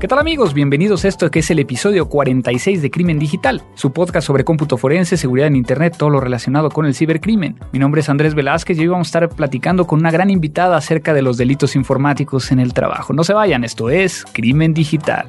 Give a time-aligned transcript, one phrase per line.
[0.00, 0.54] ¿Qué tal amigos?
[0.54, 4.76] Bienvenidos a esto que es el episodio 46 de Crimen Digital, su podcast sobre cómputo
[4.76, 7.58] forense, seguridad en Internet, todo lo relacionado con el cibercrimen.
[7.72, 10.76] Mi nombre es Andrés Velázquez y hoy vamos a estar platicando con una gran invitada
[10.76, 13.12] acerca de los delitos informáticos en el trabajo.
[13.12, 15.26] No se vayan, esto es Crimen Digital.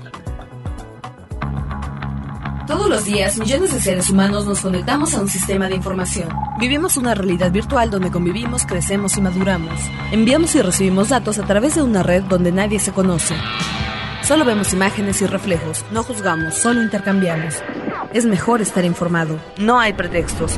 [2.68, 6.30] Todos los días, millones de seres humanos nos conectamos a un sistema de información.
[6.60, 9.74] Vivimos una realidad virtual donde convivimos, crecemos y maduramos.
[10.12, 13.34] Enviamos y recibimos datos a través de una red donde nadie se conoce.
[14.30, 17.56] Solo vemos imágenes y reflejos, no juzgamos, solo intercambiamos.
[18.14, 20.56] Es mejor estar informado, no hay pretextos.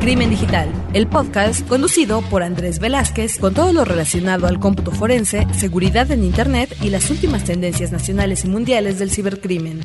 [0.00, 5.46] Crimen Digital, el podcast conducido por Andrés Velázquez con todo lo relacionado al cómputo forense,
[5.52, 9.82] seguridad en Internet y las últimas tendencias nacionales y mundiales del cibercrimen.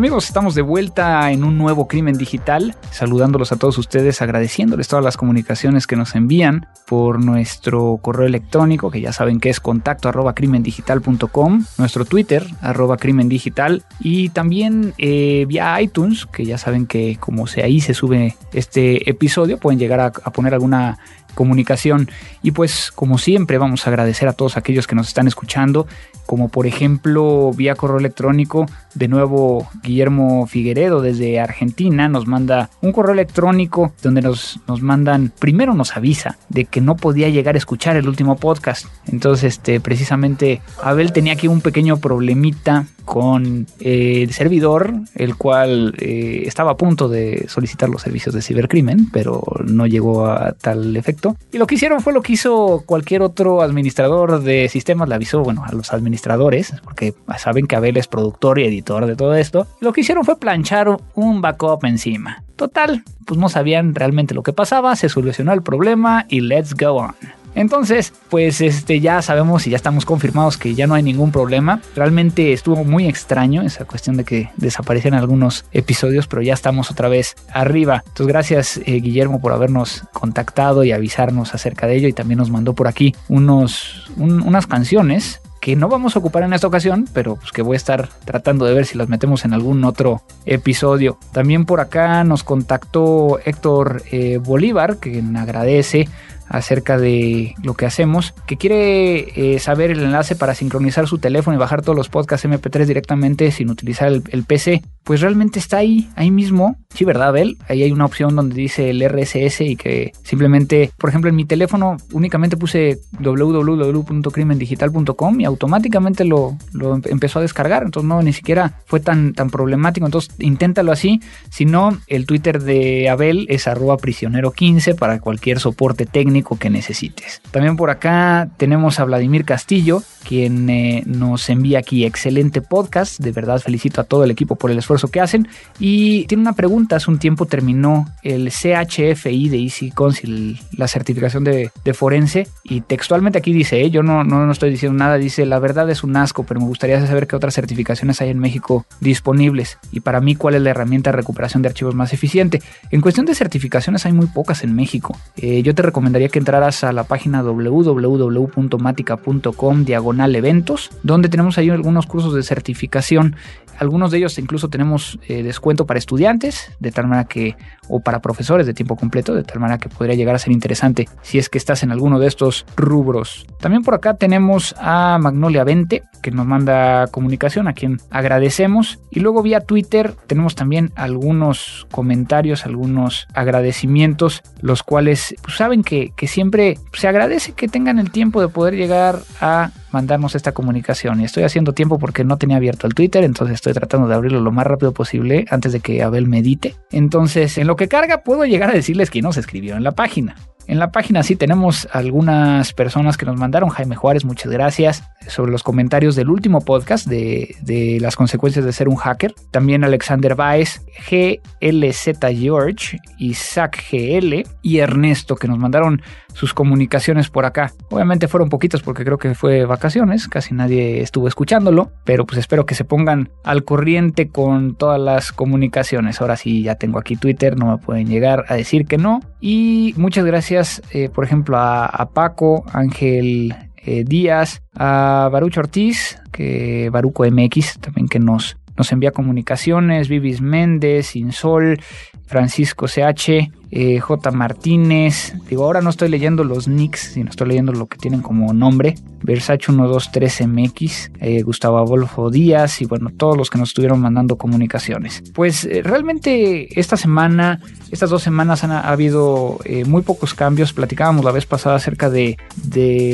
[0.00, 5.04] Amigos, estamos de vuelta en un nuevo crimen digital, saludándolos a todos ustedes, agradeciéndoles todas
[5.04, 10.08] las comunicaciones que nos envían por nuestro correo electrónico, que ya saben que es contacto
[10.08, 17.18] arroba crimendigital.com, nuestro Twitter arroba crimendigital y también eh, vía iTunes, que ya saben que
[17.20, 20.98] como se ahí se sube este episodio, pueden llegar a poner alguna
[21.34, 22.10] comunicación.
[22.42, 25.86] Y pues como siempre vamos a agradecer a todos aquellos que nos están escuchando,
[26.26, 32.92] como por ejemplo vía correo electrónico, de nuevo Guillermo Figueredo desde Argentina nos manda un
[32.92, 37.58] correo electrónico donde nos, nos mandan, primero nos avisa de que no podía llegar a
[37.58, 38.86] escuchar el último podcast.
[39.06, 45.94] Entonces, este, precisamente Abel tenía aquí un pequeño problemita con eh, el servidor, el cual
[45.98, 50.96] eh, estaba a punto de solicitar los servicios de cibercrimen, pero no llegó a tal
[50.96, 51.36] efecto.
[51.52, 55.42] Y lo que hicieron fue lo que hizo cualquier otro administrador de sistemas, le avisó,
[55.42, 59.66] bueno, a los administradores, porque saben que Abel es productor y editor de todo esto.
[59.80, 62.42] Lo que hicieron fue planchar un backup encima.
[62.56, 66.92] Total, pues no sabían realmente lo que pasaba, se solucionó el problema y let's go
[66.92, 67.39] on.
[67.54, 71.80] Entonces, pues este ya sabemos y ya estamos confirmados que ya no hay ningún problema.
[71.94, 77.08] Realmente estuvo muy extraño esa cuestión de que desaparecieran algunos episodios, pero ya estamos otra
[77.08, 78.02] vez arriba.
[78.06, 82.50] Entonces, gracias eh, Guillermo por habernos contactado y avisarnos acerca de ello y también nos
[82.50, 87.06] mandó por aquí unos un, unas canciones que no vamos a ocupar en esta ocasión,
[87.12, 90.22] pero pues que voy a estar tratando de ver si las metemos en algún otro
[90.46, 91.18] episodio.
[91.32, 96.08] También por acá nos contactó Héctor eh, Bolívar, que agradece
[96.50, 101.56] acerca de lo que hacemos, que quiere eh, saber el enlace para sincronizar su teléfono
[101.56, 106.10] y bajar todos los podcasts MP3 directamente sin utilizar el, PC, pues realmente está ahí,
[106.16, 106.76] ahí mismo.
[106.92, 107.56] Sí, ¿verdad, Abel?
[107.68, 111.44] Ahí hay una opción donde dice el RSS y que simplemente, por ejemplo, en mi
[111.44, 117.84] teléfono únicamente puse www.crimendigital.com y automáticamente lo, lo empezó a descargar.
[117.84, 120.06] Entonces no, ni siquiera fue tan, tan problemático.
[120.06, 121.20] Entonces inténtalo así.
[121.48, 127.40] Si no, el Twitter de Abel es arroba prisionero15 para cualquier soporte técnico que necesites.
[127.50, 133.20] También por acá tenemos a Vladimir Castillo, quien eh, nos envía aquí excelente podcast.
[133.20, 135.48] De verdad felicito a todo el equipo por el esfuerzo que hacen.
[135.78, 141.44] Y tiene una pregunta, hace un tiempo terminó el CHFI de Easy Council, la certificación
[141.44, 142.46] de, forense.
[142.62, 145.90] Y textualmente aquí dice, eh, yo no, no, no estoy diciendo nada, dice, la verdad
[145.90, 149.78] es un asco, pero me gustaría saber qué otras certificaciones hay en México disponibles.
[149.92, 152.62] Y para mí, ¿cuál es la herramienta de recuperación de archivos más eficiente?
[152.90, 155.16] En cuestión de certificaciones hay muy pocas en México.
[155.36, 161.68] Eh, yo te recomendaría que entraras a la página www.matica.com diagonal eventos, donde tenemos ahí
[161.70, 163.36] algunos cursos de certificación.
[163.78, 167.56] Algunos de ellos incluso tenemos eh, descuento para estudiantes, de tal manera que,
[167.88, 171.08] o para profesores de tiempo completo, de tal manera que podría llegar a ser interesante
[171.22, 173.46] si es que estás en alguno de estos rubros.
[173.58, 179.00] También por acá tenemos a Magnolia 20, que nos manda comunicación, a quien agradecemos.
[179.10, 186.12] Y luego vía Twitter tenemos también algunos comentarios, algunos agradecimientos, los cuales pues, saben que,
[186.20, 191.18] que siempre se agradece que tengan el tiempo de poder llegar a mandarnos esta comunicación.
[191.18, 194.38] Y estoy haciendo tiempo porque no tenía abierto el Twitter, entonces estoy tratando de abrirlo
[194.38, 196.76] lo más rápido posible antes de que Abel medite.
[196.90, 199.92] Entonces, en lo que carga, puedo llegar a decirles que no se escribió en la
[199.92, 200.36] página.
[200.70, 203.70] En la página sí tenemos algunas personas que nos mandaron.
[203.70, 205.02] Jaime Juárez, muchas gracias.
[205.26, 209.34] Sobre los comentarios del último podcast de, de las consecuencias de ser un hacker.
[209.50, 210.80] También Alexander Baez,
[211.10, 216.02] GLZ George, Isaac GL y Ernesto que nos mandaron
[216.34, 217.72] sus comunicaciones por acá.
[217.90, 222.66] Obviamente fueron poquitos porque creo que fue vacaciones, casi nadie estuvo escuchándolo, pero pues espero
[222.66, 226.20] que se pongan al corriente con todas las comunicaciones.
[226.20, 229.20] Ahora sí ya tengo aquí Twitter, no me pueden llegar a decir que no.
[229.40, 230.59] Y muchas gracias,
[230.92, 238.08] eh, por ejemplo, a, Paco, Ángel eh, Díaz, a Barucho Ortiz, que Baruco MX también
[238.08, 241.80] que nos, nos envía comunicaciones, Vivis Méndez, Insol,
[242.26, 244.30] Francisco CH, eh, J.
[244.30, 248.52] Martínez, digo, ahora no estoy leyendo los nicks, sino estoy leyendo lo que tienen como
[248.52, 254.36] nombre, Versace 123MX, eh, Gustavo Adolfo Díaz y bueno, todos los que nos estuvieron mandando
[254.36, 255.22] comunicaciones.
[255.34, 260.72] Pues eh, realmente esta semana, estas dos semanas han ha habido muy pocos cambios.
[260.72, 262.36] Platicábamos la vez pasada acerca de,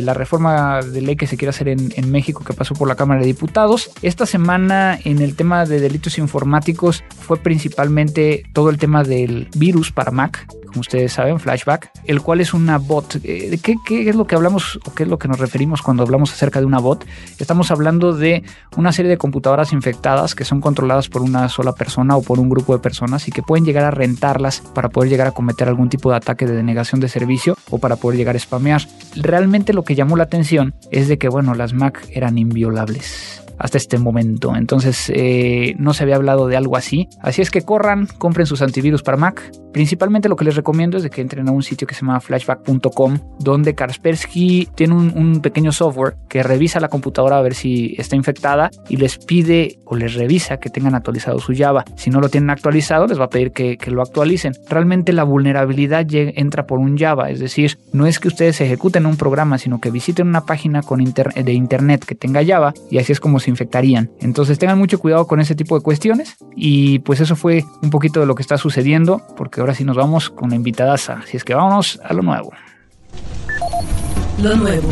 [0.02, 3.20] la reforma de ley que se quiere hacer en México que pasó por la Cámara
[3.20, 3.90] de Diputados.
[4.02, 9.92] Esta semana en el tema de delitos informáticos fue principalmente todo el tema del virus
[9.92, 13.20] para Mac, como ustedes saben, Flashback, el cual es una bot.
[13.24, 16.02] Eh, ¿Qué, ¿Qué, es lo que hablamos o qué es lo que nos referimos cuando
[16.02, 17.06] hablamos acerca de una bot?
[17.38, 18.44] Estamos hablando de
[18.76, 22.48] una serie de computadoras infectadas que son controladas por una sola persona o por un
[22.48, 25.88] grupo de personas y que pueden llegar a rentarlas para poder llegar a cometer algún
[25.88, 28.82] tipo de ataque de denegación de servicio o para poder llegar a spamear.
[29.14, 33.78] Realmente lo que llamó la atención es de que, bueno, las Mac eran inviolables hasta
[33.78, 34.54] este momento.
[34.56, 37.08] Entonces eh, no se había hablado de algo así.
[37.20, 39.50] Así es que corran, compren sus antivirus para Mac.
[39.72, 42.20] Principalmente lo que les recomiendo es de que entren a un sitio que se llama
[42.20, 48.16] flashback.com, donde Kaspersky tiene un, pequeño software que revisa la computadora a ver si está
[48.16, 51.84] infectada y les pide o les revisa que tengan actualizado su Java.
[51.96, 54.54] Si no lo tienen actualizado, les va a pedir que, lo actualicen.
[54.68, 59.16] Realmente la vulnerabilidad entra por un Java, es decir, no es que ustedes ejecuten un
[59.16, 63.20] programa, sino que visiten una página con de internet que tenga Java y así es
[63.20, 64.10] como infectarían.
[64.20, 68.20] Entonces tengan mucho cuidado con ese tipo de cuestiones y pues eso fue un poquito
[68.20, 70.94] de lo que está sucediendo porque ahora sí nos vamos con la invitada.
[70.94, 72.52] Así es que vámonos a lo nuevo.
[74.42, 74.88] Lo nuevo.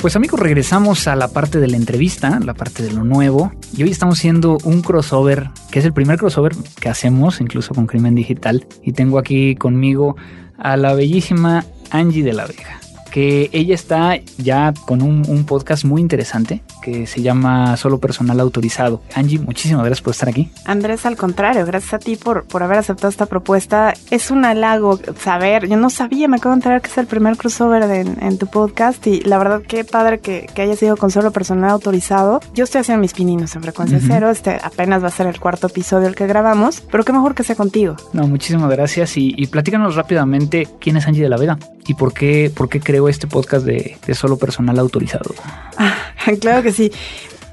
[0.00, 3.50] Pues amigos, regresamos a la parte de la entrevista, la parte de lo nuevo.
[3.76, 7.86] Y hoy estamos haciendo un crossover, que es el primer crossover que hacemos, incluso con
[7.86, 8.66] Crimen Digital.
[8.82, 10.16] Y tengo aquí conmigo
[10.56, 12.78] a la bellísima Angie de la Vega
[13.10, 18.38] que ella está ya con un, un, podcast muy interesante que se llama Solo Personal
[18.40, 19.00] Autorizado.
[19.14, 20.50] Angie, muchísimas gracias por estar aquí.
[20.64, 23.94] Andrés, al contrario, gracias a ti por, por haber aceptado esta propuesta.
[24.10, 27.36] Es un halago saber, yo no sabía, me acabo de enterar que es el primer
[27.36, 30.96] crossover de, en, en, tu podcast y la verdad qué padre que, que haya sido
[30.96, 32.40] con Solo Personal Autorizado.
[32.54, 34.08] Yo estoy haciendo mis pininos en frecuencia uh -huh.
[34.08, 37.34] cero, este apenas va a ser el cuarto episodio el que grabamos, pero qué mejor
[37.34, 37.96] que sea contigo.
[38.12, 41.58] No, muchísimas gracias y, y platícanos rápidamente quién es Angie de la Vega
[41.88, 45.32] y por qué, por qué creo este podcast de, solo personal autorizado.
[45.76, 45.94] Ah,
[46.40, 46.90] claro que sí.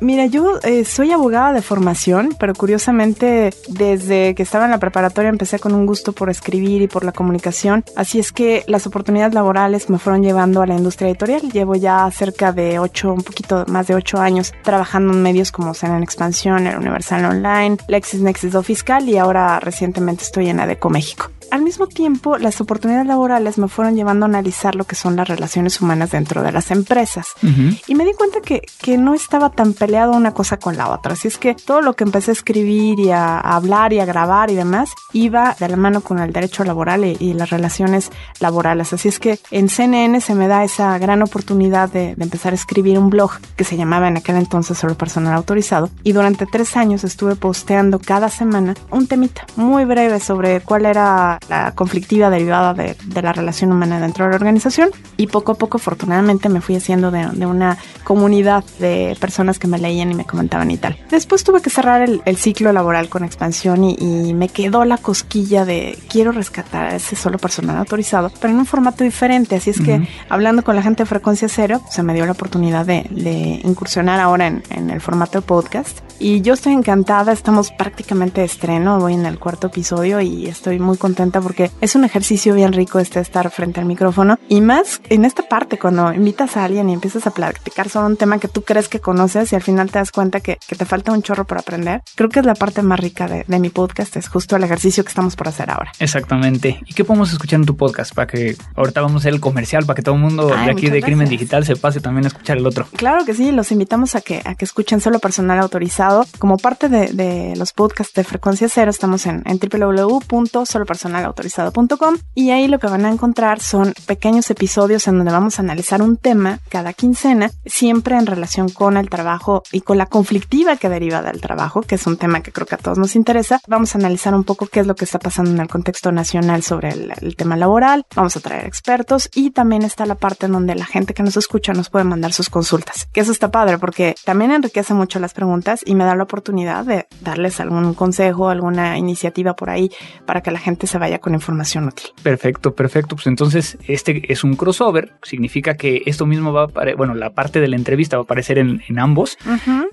[0.01, 5.29] Mira, yo eh, soy abogada de formación, pero curiosamente desde que estaba en la preparatoria
[5.29, 7.83] empecé con un gusto por escribir y por la comunicación.
[7.95, 11.49] Así es que las oportunidades laborales me fueron llevando a la industria editorial.
[11.49, 15.73] Llevo ya cerca de ocho, un poquito más de ocho años trabajando en medios como
[15.73, 20.89] Cena en Expansión, el Universal Online, LexisNexis Do Fiscal y ahora recientemente estoy en ADECO
[20.89, 21.29] México.
[21.51, 25.27] Al mismo tiempo, las oportunidades laborales me fueron llevando a analizar lo que son las
[25.27, 27.27] relaciones humanas dentro de las empresas.
[27.43, 27.81] Uh -huh.
[27.87, 31.13] Y me di cuenta que, que no estaba tan peleado una cosa con la otra.
[31.13, 34.05] Así es que todo lo que empecé a escribir y a, a hablar y a
[34.05, 38.11] grabar y demás iba de la mano con el derecho laboral y, y, las relaciones
[38.39, 38.93] laborales.
[38.93, 42.55] Así es que en CNN se me da esa gran oportunidad de, de empezar a
[42.55, 45.89] escribir un blog que se llamaba en aquel entonces Solo Personal Autorizado.
[46.03, 51.34] Y durante tres años estuve posteando cada semana un temita muy breve sobre cuál era
[51.49, 55.55] la conflictiva derivada de, de, la relación humana dentro de la organización y poco a
[55.55, 60.15] poco afortunadamente me fui haciendo de, de una comunidad de personas que me leían y
[60.15, 60.97] me comentaban y tal.
[61.09, 64.97] Después tuve que cerrar el, el ciclo laboral con expansión y, y, me quedó la
[64.97, 69.55] cosquilla de quiero rescatar a ese solo personal autorizado, pero en un formato diferente.
[69.55, 69.85] Así es uh -huh.
[69.85, 73.61] que hablando con la gente de frecuencia cero, se me dio la oportunidad de, de
[73.63, 78.45] incursionar ahora en, en el formato de podcast y yo estoy encantada, estamos prácticamente de
[78.45, 82.73] estreno, voy en el cuarto episodio y estoy muy contenta porque es un ejercicio bien
[82.73, 86.89] rico este estar frente al micrófono y más en esta parte cuando invitas a alguien
[86.89, 89.91] y empiezas a platicar sobre un tema que tú crees que conoces y al final
[89.91, 92.01] te das cuenta que, que te falta un chorro por aprender.
[92.15, 95.03] Creo que es la parte más rica de, de, mi podcast, es justo el ejercicio
[95.03, 95.91] que estamos por hacer ahora.
[95.99, 96.79] Exactamente.
[96.85, 98.13] ¿Y qué podemos escuchar en tu podcast?
[98.13, 100.71] Para que ahorita vamos a hacer el comercial, para que todo el mundo Ay, de
[100.71, 101.05] aquí de gracias.
[101.05, 102.87] Crimen Digital se pase también a escuchar el otro.
[102.95, 106.04] Claro que sí, los invitamos a que, a que escuchen solo personal autorizado
[106.39, 112.67] como parte de, de, los podcasts de Frecuencia Cero, estamos en, en www.solopersonalautorizado.com y ahí
[112.67, 116.59] lo que van a encontrar son pequeños episodios en donde vamos a analizar un tema
[116.69, 121.41] cada quincena, siempre en relación con el trabajo y con la conflictiva que deriva del
[121.41, 123.61] trabajo, que es un tema que creo que a todos nos interesa.
[123.67, 126.63] Vamos a analizar un poco qué es lo que está pasando en el contexto nacional
[126.63, 130.51] sobre el, el tema laboral, vamos a traer expertos y también está la parte en
[130.51, 133.77] donde la gente que nos escucha nos puede mandar sus consultas, que eso está padre
[133.77, 137.93] porque también enriquece mucho las preguntas y y me da la oportunidad de darles algún
[137.93, 139.89] consejo, alguna iniciativa por ahí
[140.25, 142.07] para que la gente se vaya con información útil.
[142.21, 143.15] Perfecto, perfecto.
[143.15, 147.31] Pues entonces este es un crossover, significa que esto mismo va a aparecer, bueno, la
[147.31, 149.37] parte de la entrevista va a aparecer en, ambos.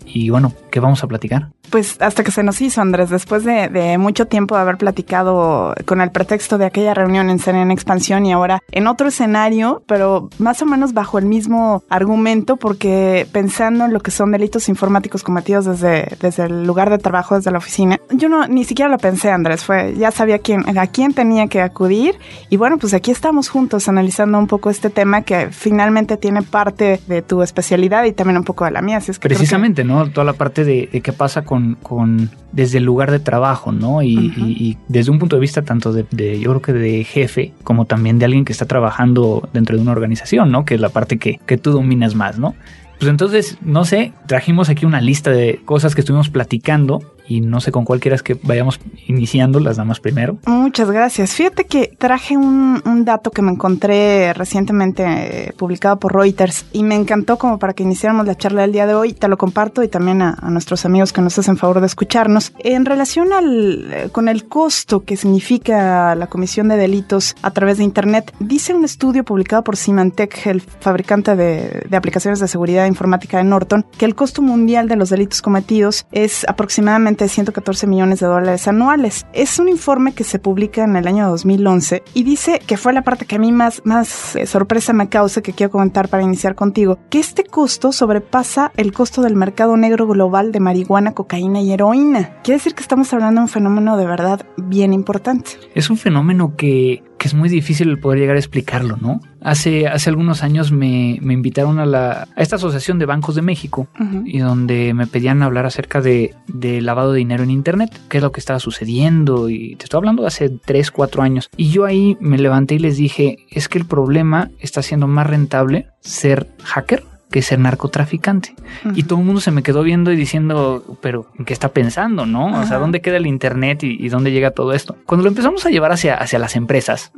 [0.04, 1.48] Y bueno, ¿qué vamos a platicar?
[1.70, 6.00] Pues hasta que se nos hizo, Andrés, después de, mucho tiempo de haber platicado con
[6.00, 10.62] el pretexto de aquella reunión en en Expansión y ahora en otro escenario, pero más
[10.62, 15.64] o menos bajo el mismo argumento, porque pensando en lo que son delitos informáticos cometidos
[15.64, 19.30] desde, desde el lugar de trabajo, desde la oficina, yo no ni siquiera lo pensé,
[19.30, 22.16] Andrés, fue, ya sabía quién, a quién tenía que acudir
[22.50, 27.00] y bueno, pues aquí estamos juntos analizando un poco este tema que finalmente tiene parte
[27.06, 28.98] de tu especialidad y también un poco de la mía.
[28.98, 30.10] es que Precisamente, ¿no?
[30.10, 34.02] Toda la parte de, qué pasa con, con, desde el lugar de trabajo, ¿no?
[34.02, 37.86] Y, desde un punto de vista tanto de, de, yo creo que de jefe, como
[37.86, 40.64] también de alguien que está trabajando dentro de una organización, ¿no?
[40.64, 42.54] Que es la parte que, que tú dominas más, ¿no?
[43.02, 47.60] Pues entonces, no sé, trajimos aquí una lista de cosas que estuvimos platicando y no
[47.60, 50.38] sé con cuál quieras que vayamos iniciando las damas primero.
[50.46, 51.32] Muchas gracias.
[51.32, 56.94] Fíjate que traje un, dato que me encontré recientemente eh, publicado por Reuters y me
[56.94, 59.12] encantó como para que iniciáramos la charla del día de hoy.
[59.12, 62.52] Te lo comparto y también a, nuestros amigos que nos hacen favor de escucharnos.
[62.58, 67.78] En relación al, eh, con el costo que significa la comisión de delitos a través
[67.78, 72.86] de Internet, dice un estudio publicado por Symantec, el fabricante de, de aplicaciones de seguridad
[72.86, 77.86] informática de Norton, que el costo mundial de los delitos cometidos es aproximadamente de 114
[77.86, 79.26] millones de dólares anuales.
[79.32, 83.02] Es un informe que se publica en el año 2011 y dice que fue la
[83.02, 86.54] parte que a mí más, más eh, sorpresa me causa que quiero comentar para iniciar
[86.54, 91.72] contigo, que este costo sobrepasa el costo del mercado negro global de marihuana, cocaína y
[91.72, 92.40] heroína.
[92.42, 95.52] Quiere decir que estamos hablando de un fenómeno de verdad bien importante.
[95.74, 99.20] Es un fenómeno que que es muy difícil poder llegar a explicarlo, ¿no?
[99.40, 103.86] Hace, hace algunos años me, invitaron a, la, a esta Asociación de Bancos de México
[104.24, 108.24] y donde me pedían hablar acerca de, de, lavado de dinero en Internet, qué es
[108.24, 111.48] lo que estaba sucediendo y te estoy hablando de hace 3, 4 años.
[111.56, 115.28] Y yo ahí me levanté y les dije, es que el problema está siendo más
[115.28, 118.54] rentable ser hacker que ser narcotraficante.
[118.94, 122.26] Y todo el mundo se me quedó viendo y diciendo, pero ¿en qué está pensando?
[122.26, 122.60] ¿No?
[122.60, 124.96] O sea, ¿dónde queda el Internet y, dónde llega todo esto?
[125.06, 127.10] Cuando lo empezamos a llevar hacia, hacia las empresas,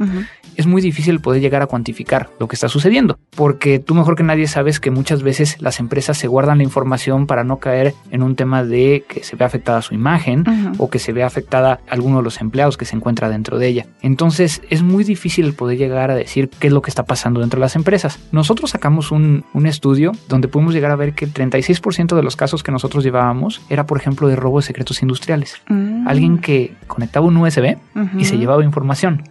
[0.56, 4.22] es muy difícil poder llegar a cuantificar lo que está sucediendo, porque tú mejor que
[4.22, 8.22] nadie sabes que muchas veces las empresas se guardan la información para no caer en
[8.22, 10.44] un tema de que se vea afectada su imagen
[10.78, 13.86] o que se vea afectada alguno de los empleados que se encuentra dentro de ella.
[14.02, 17.58] Entonces es muy difícil poder llegar a decir qué es lo que está pasando dentro
[17.58, 18.18] de las empresas.
[18.32, 22.36] Nosotros sacamos un, un estudio donde pudimos llegar a ver que el 36% de los
[22.36, 25.60] casos que nosotros llevábamos era, por ejemplo, de robo de secretos industriales.
[25.68, 26.08] Mm.
[26.08, 27.76] Alguien que conectaba un USB
[28.18, 29.22] y se llevaba información.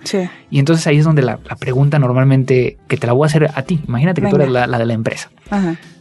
[0.50, 3.62] Y entonces ahí es donde la, pregunta normalmente que te la voy a hacer a
[3.63, 5.29] ti, imagínate que tú eres la, de la empresa.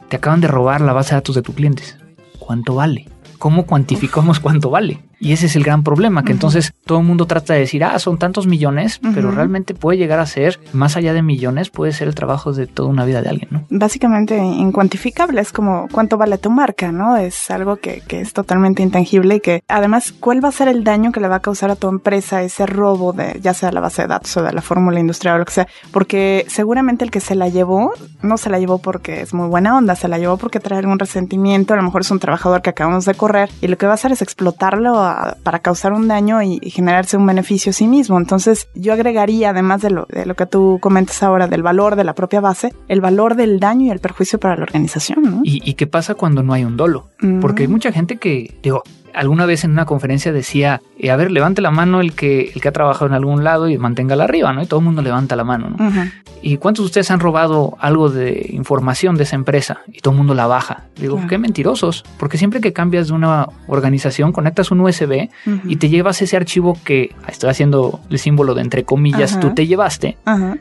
[0.08, 1.98] Te acaban de robar la base de datos de tus clientes.
[2.38, 3.08] ¿Cuánto vale?
[3.38, 5.00] ¿Cómo cuantificamos cuánto vale?
[5.22, 7.96] Y ese es el gran problema, que entonces todo el mundo trata de decir, ah,
[8.00, 12.08] son tantos millones, pero realmente puede llegar a ser, más allá de millones, puede ser
[12.08, 13.64] el trabajo de toda una vida de alguien, ¿no?
[13.70, 17.16] Básicamente incuantificable, es como cuánto vale tu marca, ¿no?
[17.16, 20.82] Es algo que, que es totalmente intangible y que además, ¿cuál va a ser el
[20.82, 23.78] daño que le va a causar a tu empresa ese robo de ya sea la
[23.80, 25.68] base de datos o de la fórmula industrial o lo que sea?
[25.92, 29.76] Porque seguramente el que se la llevó, no se la llevó porque es muy buena
[29.76, 32.70] onda, se la llevó porque trae algún resentimiento, a lo mejor es un trabajador que
[32.70, 35.11] acabamos de correr y lo que va a hacer es explotarlo a
[35.42, 38.18] para causar un daño y, generarse un beneficio a sí mismo.
[38.18, 42.04] Entonces yo agregaría, además de lo, de lo que tú comentas ahora, del valor de
[42.04, 45.40] la propia base, el valor del daño y el perjuicio para la organización.
[45.44, 47.08] ¿Y, qué pasa cuando no hay un dolo?
[47.40, 47.72] Porque hay mm.
[47.72, 48.82] mucha gente que, digo,
[49.14, 52.60] alguna vez en una conferencia decía, eh, a ver, levante la mano el que, el
[52.60, 54.62] que ha trabajado en algún lado y manténgala arriba, ¿no?
[54.62, 56.10] Y todo el mundo levanta la mano, ¿no?
[56.44, 60.18] ¿Y cuántos de ustedes han robado algo de información de esa empresa y todo el
[60.18, 60.84] mundo la baja?
[60.96, 65.28] Digo, qué mentirosos, porque siempre que cambias de una organización, conectas un USB
[65.66, 69.66] y te llevas ese archivo que, estoy haciendo el símbolo de entre comillas, tú te
[69.66, 70.16] llevaste,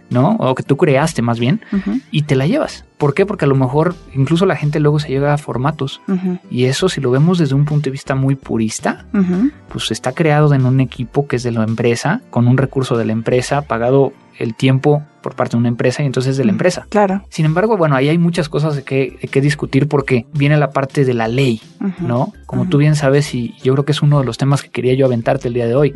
[0.09, 0.35] ¿no?
[0.39, 1.61] O que tú creaste más bien,
[2.11, 2.85] y te la llevas.
[3.01, 3.25] ¿Por qué?
[3.25, 6.01] Porque a lo mejor incluso la gente luego se llega a formatos.
[6.51, 9.07] Y eso, si lo vemos desde un punto de vista muy purista,
[9.69, 13.05] pues está creado en un equipo que es de la empresa, con un recurso de
[13.05, 16.85] la empresa, pagado el tiempo por parte de una empresa y entonces de la empresa.
[16.89, 17.23] Claro.
[17.29, 21.05] Sin embargo, bueno, ahí hay muchas cosas de que, que discutir porque viene la parte
[21.05, 21.61] de la ley,
[21.99, 22.33] ¿no?
[22.45, 24.93] Como tú bien sabes, y yo creo que es uno de los temas que quería
[24.93, 25.93] yo aventarte el día de hoy.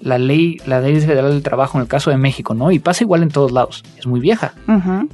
[0.00, 2.70] La ley, la ley federal del trabajo en el caso de México, ¿no?
[2.70, 3.82] Y pasa igual en todos lados.
[3.98, 4.52] Es muy vieja.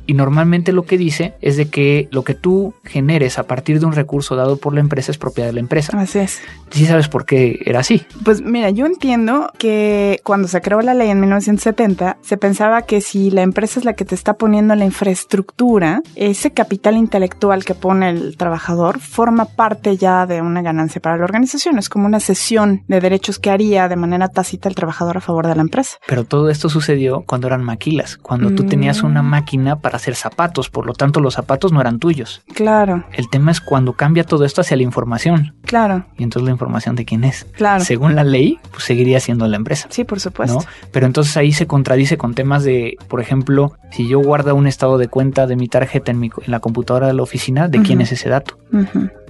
[0.06, 3.86] Y normalmente lo que dice es de que lo que tú generes a partir de
[3.86, 5.96] un recurso dado por la empresa es propiedad de la empresa.
[5.96, 6.40] Así es.
[6.70, 8.02] ¿Sí sabes por qué era así?
[8.24, 13.02] Pues mira, yo entiendo que cuando se creó la ley en 1970, se pensaba que
[13.02, 17.74] si la empresa es la que te está poniendo la infraestructura, ese capital intelectual que
[17.74, 21.78] pone el trabajador forma parte ya de una ganancia para la organización.
[21.78, 25.46] Es como una cesión de derechos que haría de manera tácita el trabajador a favor
[25.46, 25.98] de la empresa.
[26.06, 29.26] Pero todo esto sucedió cuando eran maquilas, cuando tú tenías una mm.
[29.26, 32.42] máquina para hacer zapatos, por lo tanto los zapatos no eran tuyos.
[32.54, 33.04] Claro.
[33.12, 35.54] El tema es cuando cambia todo esto hacia la información.
[35.64, 36.06] Claro.
[36.16, 37.44] Y entonces la información de quién es.
[37.52, 37.84] Claro.
[37.84, 39.88] Según la ley, pues seguiría siendo la empresa.
[39.90, 40.64] Sí, por supuesto.
[40.92, 44.98] Pero entonces ahí se contradice con temas de, por ejemplo, si yo guardo un estado
[44.98, 48.00] de cuenta de mi tarjeta en, mi, en la computadora de la oficina, ¿de quién
[48.00, 48.58] es ese dato?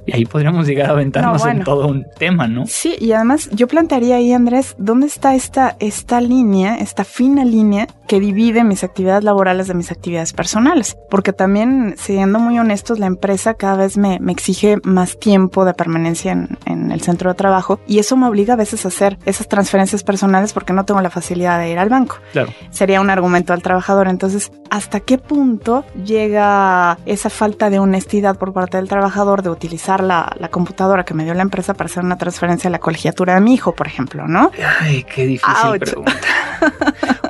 [0.06, 2.66] Y ahí podríamos llegar a aventarnos en todo un tema, ¿no?
[2.66, 7.86] Sí, y además yo plantearía ahí, Andrés, ¿dónde está esta, esta línea, esta fina línea
[8.08, 10.96] que divide mis actividades laborales de mis actividades personales?
[11.08, 15.74] Porque también, siendo muy honestos, la empresa cada vez me, me exige más tiempo de
[15.74, 19.18] permanencia en, en, el centro de trabajo y eso me obliga a veces a hacer
[19.24, 22.16] esas transferencias personales porque no tengo la facilidad de ir al banco.
[22.32, 22.52] Claro.
[22.70, 24.08] Sería un argumento al trabajador.
[24.08, 30.02] Entonces, ¿hasta qué punto llega esa falta de honestidad por parte del trabajador de utilizar
[30.02, 33.42] la, computadora que me dio la empresa para hacer una transferencia a la colegiatura de
[33.42, 34.50] mi hijo, por ejemplo, ¿no?
[34.80, 36.12] Ay, qué difícil pregunta.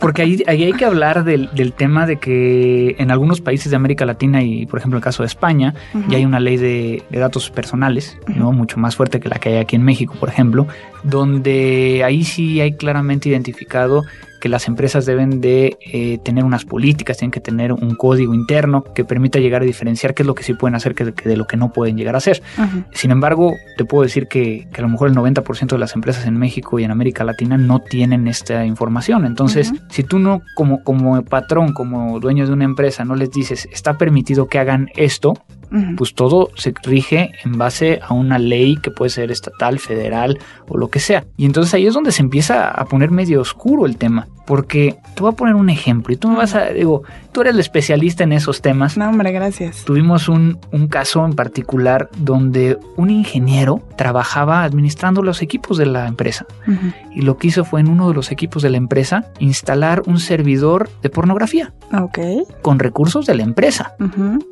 [0.00, 4.40] Porque ahí, hay que hablar del, tema de que en algunos países de América Latina
[4.40, 5.75] y, por ejemplo, el caso de España,
[6.08, 8.52] ya hay una ley de, datos personales, ¿no?
[8.52, 10.68] Mucho más fuerte que la que hay aquí en México, por ejemplo,
[11.02, 14.04] donde ahí sí hay claramente identificado
[14.42, 18.82] que las empresas deben de eh, tener unas políticas, tienen que tener un código interno
[18.82, 21.46] que permita llegar a diferenciar qué es lo que sí pueden hacer que de, lo
[21.46, 22.42] que no pueden llegar a hacer.
[22.92, 26.37] Sin embargo, te puedo decir que, a lo mejor el 90% de las empresas en
[26.38, 29.26] México y en América Latina no tienen esta información.
[29.26, 33.68] Entonces, si tú no como, como patrón, como dueño de una empresa, no les dices,
[33.70, 35.34] está permitido que hagan esto,
[35.97, 40.38] pues todo se rige en base a una ley que puede ser estatal, federal
[40.69, 41.25] o lo que sea.
[41.37, 44.29] Y entonces ahí es donde se empieza a poner medio oscuro el tema.
[44.45, 47.55] Porque te voy a poner un ejemplo y tú me vas a, digo, tú eres
[47.55, 48.97] el especialista en esos temas.
[48.97, 49.85] No, hombre, gracias.
[49.85, 56.09] Tuvimos un, un caso en particular donde un ingeniero trabajaba administrando los equipos de la
[56.09, 56.45] empresa.
[57.14, 60.19] Y lo que hizo fue en uno de los equipos de la empresa instalar un
[60.19, 61.73] servidor de pornografía.
[61.93, 62.19] Ok.
[62.62, 63.95] Con recursos de la empresa.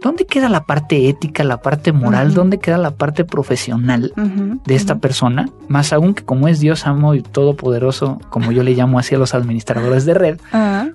[0.02, 2.34] ¿Dónde queda la parte ética, la parte moral?
[2.34, 4.12] ¿Dónde queda la parte profesional
[4.64, 5.48] de esta persona?
[5.68, 9.18] Más aún que como es Dios amo y todopoderoso, como yo le llamo así a
[9.18, 10.40] los administradores de red,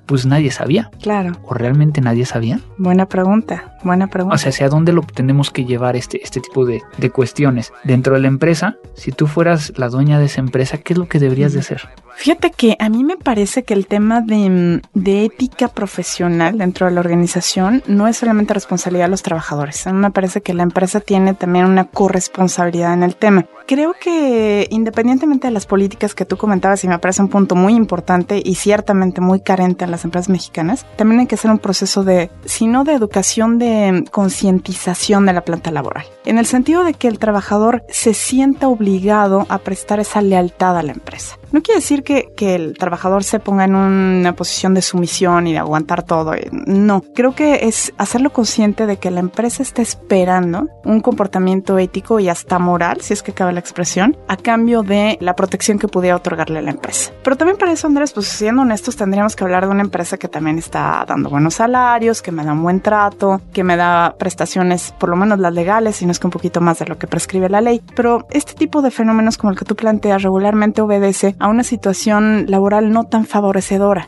[0.06, 0.90] pues nadie sabía.
[1.02, 1.34] Claro.
[1.44, 2.60] ¿O realmente nadie sabía?
[2.78, 4.36] Buena pregunta, buena pregunta.
[4.36, 7.74] O sea, ¿hacia dónde lo tenemos que llevar este, este tipo de, de cuestiones?
[7.84, 11.08] Dentro de la empresa, si tú fueras la dueña de esa empresa, ¿qué es lo
[11.08, 11.90] que deberías de hacer?
[12.16, 16.94] Fíjate que a mí me parece que el tema de, de, ética profesional dentro de
[16.94, 19.86] la organización no es solamente responsabilidad de los trabajadores.
[19.86, 23.46] A mí me parece que la empresa tiene también una corresponsabilidad en el tema.
[23.68, 27.74] Creo que independientemente de las políticas que tú comentabas, y me parece un punto muy
[27.74, 32.04] importante y ciertamente muy carente en las empresas mexicanas, también hay que hacer un proceso
[32.04, 36.06] de, si no de educación, de concientización de la planta laboral.
[36.26, 40.84] En el sentido de que el trabajador se sienta obligado a prestar esa lealtad a
[40.84, 41.38] la empresa.
[41.52, 45.54] No quiere decir que, que, el trabajador se ponga en una posición de sumisión y
[45.54, 46.34] de aguantar todo.
[46.52, 52.20] No, creo que es hacerlo consciente de que la empresa está esperando un comportamiento ético
[52.20, 55.88] y hasta moral, si es que cabe la expresión, a cambio de la protección que
[55.88, 57.12] pudiera otorgarle la empresa.
[57.24, 60.28] Pero también para eso, Andrés, pues siendo honestos, tendríamos que hablar de una empresa que
[60.28, 64.94] también está dando buenos salarios, que me da un buen trato, que me da prestaciones,
[65.00, 67.08] por lo menos las legales, y no es que un poquito más de lo que
[67.08, 67.82] prescribe la ley.
[67.96, 72.46] Pero este tipo de fenómenos como el que tú planteas regularmente obedece a una situación
[72.48, 74.08] laboral no tan favorecedora.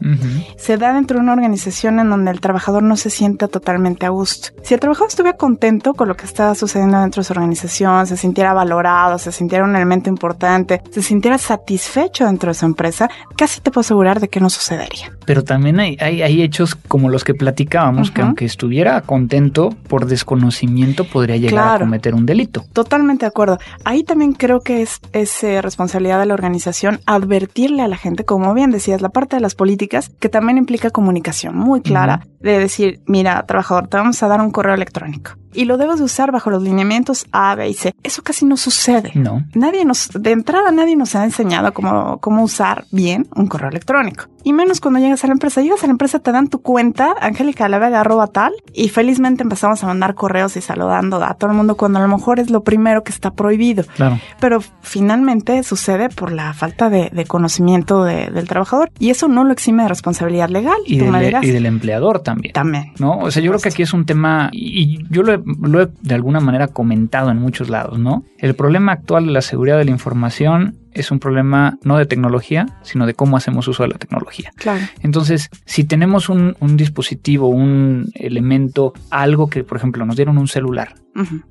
[0.58, 4.10] Se da dentro de una organización en donde el trabajador no se sienta totalmente a
[4.10, 4.50] gusto.
[4.64, 8.18] Si el trabajador estuviera contento con lo que está sucediendo dentro de su organización, se
[8.18, 13.62] sintiera valorado, se sintiera un elemento importante, se sintiera satisfecho dentro de su empresa, casi
[13.62, 15.12] te puedo asegurar de que no sucedería.
[15.26, 21.06] Pero también hay, hay, hechos como los que platicábamos, que aunque estuviera contento, por desconocimiento
[21.06, 22.63] podría llegar a cometer un delito.
[22.73, 23.58] Totalmente de acuerdo.
[23.84, 28.23] Ahí también creo que es, es eh, responsabilidad de la organización advertirle a la gente,
[28.23, 32.60] como bien decías, la parte de las políticas, que también implica comunicación muy clara, de
[32.60, 36.52] decir, mira, trabajador, te vamos a dar un correo electrónico y lo debes usar bajo
[36.52, 37.95] los lineamientos A, B y C.
[38.04, 39.12] Eso casi no sucede.
[39.15, 39.27] No.
[39.56, 44.26] Nadie nos, de entrada nadie nos ha enseñado cómo, cómo usar bien un correo electrónico.
[44.44, 45.62] Y menos cuando llegas a la empresa.
[45.62, 49.44] Llegas a la empresa, te dan tu cuenta, Angélica la Vega arroba tal, y felizmente
[49.44, 52.50] empezamos a mandar correos y saludando a todo el mundo cuando a lo mejor es
[52.50, 53.84] lo primero que está prohibido.
[53.96, 54.20] Claro.
[54.40, 58.90] Pero finalmente sucede por la falta de, conocimiento del trabajador.
[59.00, 60.78] Y eso no lo exime de responsabilidad legal.
[60.86, 62.54] Y, del, y del empleador también.
[62.54, 62.94] También.
[63.00, 63.20] ¿No?
[63.20, 66.16] O sea, yo creo que aquí es un tema, y yo lo lo he de
[66.16, 68.24] alguna manera comentado en muchos lados, ¿no?
[68.38, 72.66] El problema actual de la seguridad de la información es un problema no de tecnología,
[72.82, 74.52] sino de cómo hacemos uso de la tecnología.
[74.56, 74.86] Claro.
[75.02, 80.48] Entonces, si tenemos un, un dispositivo, un elemento, algo que, por ejemplo, nos dieron un
[80.48, 80.96] celular,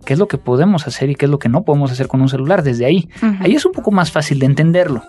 [0.04, 2.20] ¿qué es lo que podemos hacer y qué es lo que no podemos hacer con
[2.20, 3.08] un celular desde ahí?
[3.40, 5.02] Ahí es un poco más fácil de entenderlo.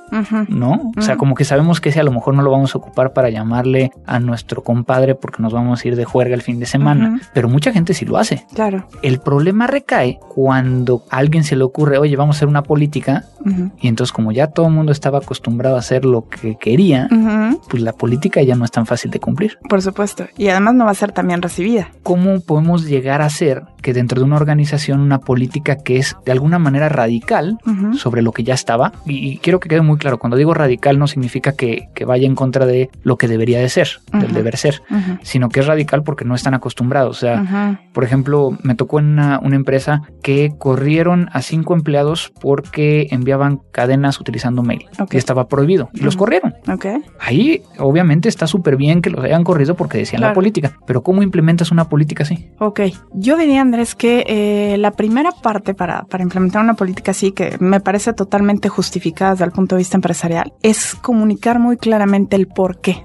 [0.49, 0.91] ¿no?
[0.97, 3.13] O sea, como que sabemos que ese a lo mejor no lo vamos a ocupar
[3.13, 6.65] para llamarle a nuestro compadre porque nos vamos a ir de juerga el fin de
[6.65, 8.45] semana, pero mucha gente sí lo hace.
[8.53, 8.87] Claro.
[9.01, 13.25] El problema recae cuando a alguien se le ocurre, oye, vamos a hacer una política
[13.79, 17.07] y entonces como ya todo el mundo estaba acostumbrado a hacer lo que quería,
[17.69, 19.57] pues la política ya no es tan fácil de cumplir.
[19.69, 20.25] Por supuesto.
[20.37, 21.89] Y además no va a ser tan bien recibida.
[22.03, 26.31] ¿Cómo podemos llegar a hacer que dentro de una organización una política que es de
[26.31, 27.57] alguna manera radical
[27.97, 28.93] sobre lo que ya estaba?
[29.05, 32.25] Y, y quiero que quede muy claro, cuando digo radical no significa que, que vaya
[32.25, 34.81] en contra de lo que debería de ser, del deber ser,
[35.21, 37.17] sino que es radical porque no están acostumbrados.
[37.17, 42.31] O sea, por ejemplo, me tocó en una, una empresa que corrieron a cinco empleados
[42.39, 43.61] porque enviaban
[44.19, 44.85] utilizando mail.
[44.99, 45.13] Ok.
[45.13, 45.89] Y estaba prohibido.
[45.93, 46.55] Y los corrieron.
[47.19, 50.77] Ahí obviamente está súper bien que los hayan corrido porque decían la política.
[50.85, 52.49] Pero ¿cómo implementas una política así?
[52.59, 52.81] Ok,
[53.13, 57.57] yo diría Andrés que eh, la primera parte para, para implementar una política así, que
[57.59, 62.47] me parece totalmente justificada desde el punto de vista empresarial, es comunicar muy claramente el
[62.47, 63.03] por qué.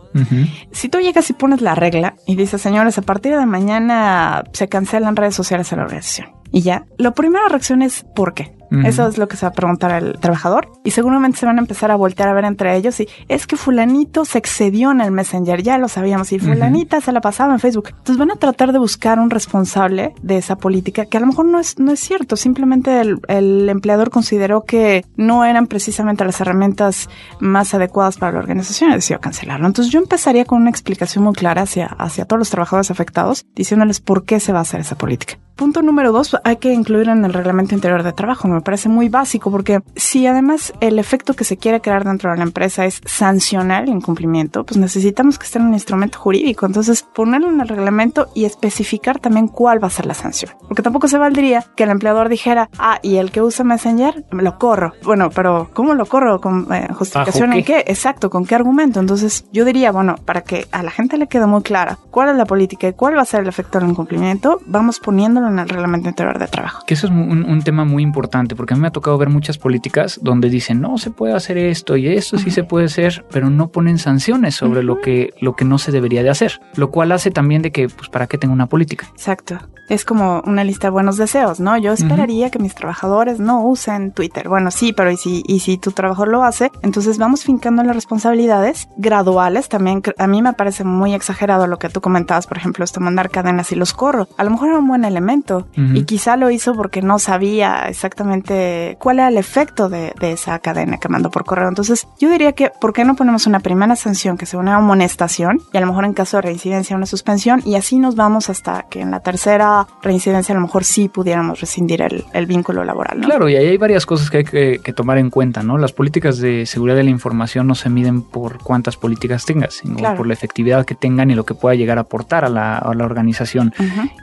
[0.72, 4.68] Si tú llegas y pones la regla y dices, señores, a partir de mañana se
[4.68, 6.28] cancelan redes sociales en la organización.
[6.50, 8.54] Y ya, la primera reacción es ¿por qué?
[8.84, 11.60] Eso es lo que se va a preguntar al trabajador y seguramente se van a
[11.60, 15.10] empezar a voltear a ver entre ellos y es que fulanito se excedió en el
[15.10, 17.88] Messenger, ya lo sabíamos, y fulanita se la pasaba en Facebook.
[17.90, 21.46] Entonces van a tratar de buscar un responsable de esa política que a lo mejor
[21.46, 26.40] no es, no es cierto, simplemente el, el empleador consideró que no eran precisamente las
[26.40, 27.08] herramientas
[27.40, 29.66] más adecuadas para la organización y decidió cancelarlo.
[29.66, 34.00] Entonces yo empezaría con una explicación muy clara hacia, hacia todos los trabajadores afectados, diciéndoles
[34.00, 35.38] por qué se va a hacer esa política.
[35.56, 38.48] Punto número dos, hay que incluir en el reglamento interior de trabajo.
[38.48, 42.36] Me parece muy básico porque si además el efecto que se quiere crear dentro de
[42.36, 46.66] la empresa es sancionar el incumplimiento, pues necesitamos que esté en un instrumento jurídico.
[46.66, 50.52] Entonces, ponerlo en el reglamento y especificar también cuál va a ser la sanción.
[50.66, 54.58] Porque tampoco se valdría que el empleador dijera, ah, y el que usa Messenger, lo
[54.58, 54.92] corro.
[55.04, 56.40] Bueno, pero ¿cómo lo corro?
[56.40, 57.84] ¿Con eh, justificación ¿Bajo en qué?
[57.86, 59.00] Exacto, ¿con qué argumento?
[59.00, 62.36] Entonces, yo diría, bueno, para que a la gente le quede muy clara cuál es
[62.36, 65.00] la política y cuál va a ser el efecto del incumplimiento, vamos
[65.42, 66.84] poniéndolo en el reglamento interior de trabajo.
[66.86, 69.28] Que eso es un, un tema muy importante, porque a mí me ha tocado ver
[69.28, 72.54] muchas políticas donde dicen, no se puede hacer esto y esto sí Ujú.
[72.54, 75.02] se puede hacer, pero no ponen sanciones sobre lo, Ujú.
[75.02, 76.60] que, lo que no se debería de hacer.
[76.76, 79.06] Lo cual hace también de que, pues, ¿para qué tengo una política?
[79.12, 79.58] Exacto.
[79.88, 81.76] Es como una lista de buenos deseos, ¿no?
[81.76, 84.48] Yo esperaría que mis trabajadores no usen Twitter.
[84.48, 86.70] Bueno, sí, pero ¿y si, y si tu trabajador lo hace?
[86.82, 89.68] Entonces vamos fincando las responsabilidades graduales.
[89.68, 93.28] También a mí me parece muy exagerado lo que tú comentabas, por ejemplo, esto mandar
[93.28, 94.28] cadenas y los corro.
[94.38, 95.31] A lo mejor era un buen elemento
[95.76, 100.58] Y quizá lo hizo porque no sabía exactamente cuál era el efecto de, de esa
[100.58, 101.68] cadena que mandó por correo.
[101.68, 105.60] Entonces yo diría que, ¿por qué no ponemos una primera sanción que sea una amonestación
[105.72, 108.86] y a lo mejor en caso de reincidencia una suspensión y así nos vamos hasta
[108.90, 113.20] que en la tercera reincidencia a lo mejor sí pudiéramos rescindir el, el vínculo laboral,
[113.20, 113.26] ¿no?
[113.26, 115.78] Claro, y ahí hay varias cosas que hay que, que tomar en cuenta, ¿no?
[115.78, 119.96] Las políticas de seguridad de la información no se miden por cuántas políticas tengas, sino
[119.96, 120.16] Claro.
[120.16, 122.94] por la efectividad que tengan y lo que pueda llegar a aportar a la, a
[122.94, 123.72] la organización.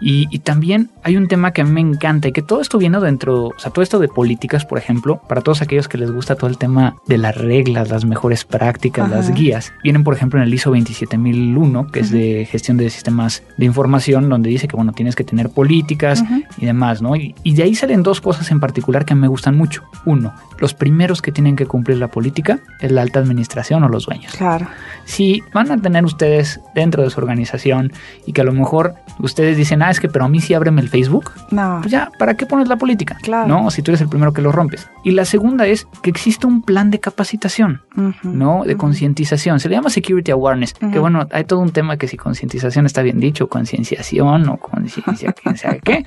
[0.02, 3.00] Y también hay un tema que a mí me encanta y que todo esto viene
[3.00, 6.36] dentro, o sea, todo esto de políticas, por ejemplo, para todos aquellos que les gusta
[6.36, 9.16] todo el tema de las reglas, las mejores prácticas, Ajá.
[9.18, 13.44] las guías, vienen, por ejemplo, en el ISO 27001, que es de gestión de sistemas
[13.58, 16.24] de información, donde dice que, bueno, tienes que tener políticas
[16.58, 17.16] y demás, ¿no?
[17.16, 19.84] Y, y de ahí salen dos cosas en particular que me gustan mucho.
[20.06, 24.06] Uno, los primeros que tienen que cumplir la política es la alta administración o los
[24.06, 24.68] dueños Claro.
[25.06, 27.92] si van a tener ustedes dentro de su organización
[28.26, 30.82] y que a lo mejor ustedes dicen, ah, es que pero a mí sí ábreme
[30.82, 31.80] el Facebook, No.
[31.82, 33.18] pues ya, ¿para qué pones la política?
[33.22, 33.48] Claro.
[33.48, 33.72] ¿No?
[33.72, 34.90] Si tú eres el primero que lo rompes.
[35.04, 37.82] Y la segunda es que existe un plan de capacitación.
[38.24, 38.64] ¿no?
[38.66, 39.60] De concientización.
[39.60, 43.02] Se le llama security awareness, que bueno, hay todo un tema que si concientización está
[43.02, 46.06] bien dicho, concienciación o conciencia, quién sabe qué.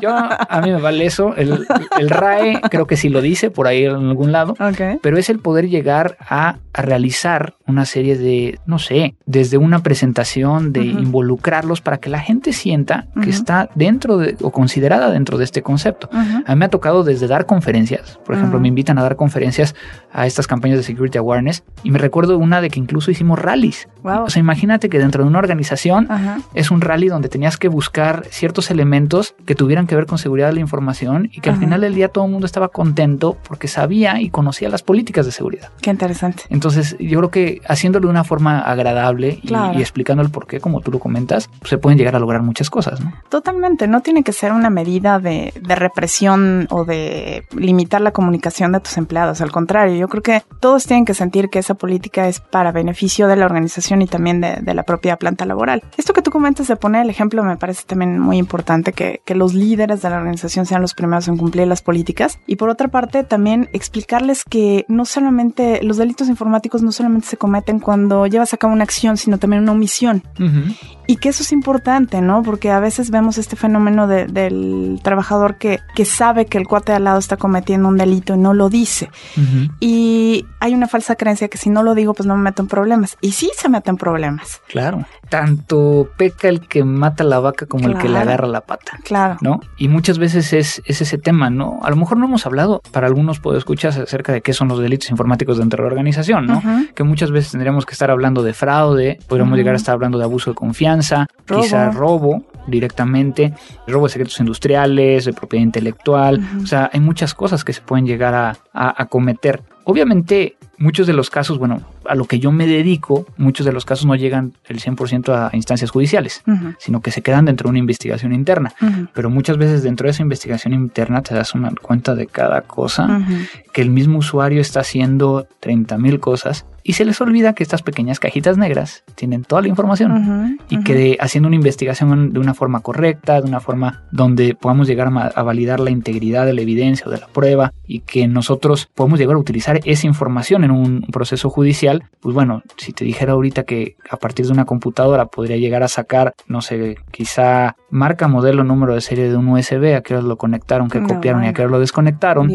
[0.00, 1.34] Yo, a mí me vale eso.
[1.36, 1.66] El,
[1.98, 4.98] el RAE creo que sí lo dice por ahí en algún lado Ok.
[5.02, 9.78] pero es el poder llegar a, a realizar una serie de, no sé, desde una
[9.82, 15.38] presentación, de involucrarlos para que la gente sienta que está dentro de, o considerada dentro
[15.38, 16.08] de este concepto.
[16.12, 18.62] A mí me ha tocado desde dar conferencias, por ejemplo, Ujú.
[18.62, 19.74] me invitan a dar conferencias
[20.12, 23.88] a estas campañas de Security Awareness y me recuerdo una de que incluso hicimos rallies.
[24.02, 24.24] Wow.
[24.24, 26.38] O sea, imagínate que dentro de una organización Ajá.
[26.54, 30.48] es un rally donde tenías que buscar ciertos elementos que tuvieran que ver con seguridad
[30.48, 33.68] de la información y que al final del día todo el mundo estaba contento porque
[33.68, 35.70] sabía y conocía las políticas de seguridad.
[35.80, 36.44] Qué interesante.
[36.50, 40.60] Entonces, yo creo que haciéndolo de una forma agradable y, y, explicando el por qué,
[40.60, 43.12] como tú lo comentas, se pueden llegar a lograr muchas cosas, ¿no?
[43.28, 43.86] Totalmente.
[43.86, 48.80] No tiene que ser una medida de, de represión o de limitar la comunicación de
[48.80, 49.40] tus empleados.
[49.40, 53.28] Al contrario, yo creo que todos tienen que sentir que esa política es para beneficio
[53.28, 55.82] de la organización y también de, la propia planta laboral.
[55.98, 59.34] Esto que tú comentas de poner el ejemplo me parece también muy importante que, que
[59.34, 62.38] los líderes de la organización sean los primeros en cumplir las políticas.
[62.46, 67.36] Y por otra parte, también explicarles que no solamente los delitos informáticos no solamente se
[67.36, 70.22] cometen cuando llevas a cabo una acción, sino también una omisión.
[70.38, 70.76] Uh -huh.
[71.06, 72.42] Y que eso es importante, ¿no?
[72.42, 76.92] Porque a veces vemos este fenómeno de, del trabajador que, que sabe que el cuate
[76.92, 79.10] de al lado está cometiendo un delito y no lo dice.
[79.36, 79.70] Uh -huh.
[79.80, 82.68] Y hay una falsa creencia que si no lo digo, pues no me meto en
[82.68, 83.16] problemas.
[83.20, 84.62] Y sí se meten problemas.
[84.68, 85.04] Claro.
[85.32, 87.98] Tanto peca el que mata la vaca como claro.
[87.98, 88.98] el que le agarra la pata.
[89.02, 89.38] Claro.
[89.40, 89.60] ¿No?
[89.78, 91.80] Y muchas veces es, es ese tema, ¿no?
[91.82, 94.78] A lo mejor no hemos hablado para algunos puedo escuchar acerca de qué son los
[94.78, 96.58] delitos informáticos dentro de la organización, ¿no?
[96.58, 96.94] Uh -huh.
[96.94, 99.58] Que muchas veces tendríamos que estar hablando de fraude, podríamos uh -huh.
[99.58, 101.62] llegar a estar hablando de abuso de confianza, robo.
[101.62, 103.54] quizá robo directamente,
[103.86, 106.64] robo de secretos industriales, de propiedad intelectual, uh -huh.
[106.64, 109.62] o sea, hay muchas cosas que se pueden llegar a, a, a cometer.
[109.84, 113.84] Obviamente, muchos de los casos, bueno, a lo que yo me dedico, muchos de los
[113.84, 116.76] casos no llegan el 100% a instancias judiciales, uh -huh.
[116.78, 118.72] sino que se quedan dentro de una investigación interna.
[118.80, 119.08] Uh -huh.
[119.12, 123.04] Pero muchas veces dentro de esa investigación interna te das una cuenta de cada cosa,
[123.04, 123.48] uh -huh.
[123.72, 127.82] que el mismo usuario está haciendo 30 mil cosas y se les olvida que estas
[127.82, 132.54] pequeñas cajitas negras tienen toda la información y que de, haciendo una investigación de una
[132.54, 136.62] forma correcta, de una forma donde podamos llegar a, a validar la integridad de la
[136.62, 140.70] evidencia o de la prueba y que nosotros podemos llegar a utilizar esa información en
[140.70, 145.26] un proceso judicial, pues bueno, si te dijera ahorita que a partir de una computadora
[145.26, 149.94] podría llegar a sacar, no sé, quizá marca, modelo, número de serie de un USB,
[149.94, 151.48] a qué hora lo conectaron, qué no, copiaron bueno.
[151.48, 152.50] y a qué hora lo desconectaron,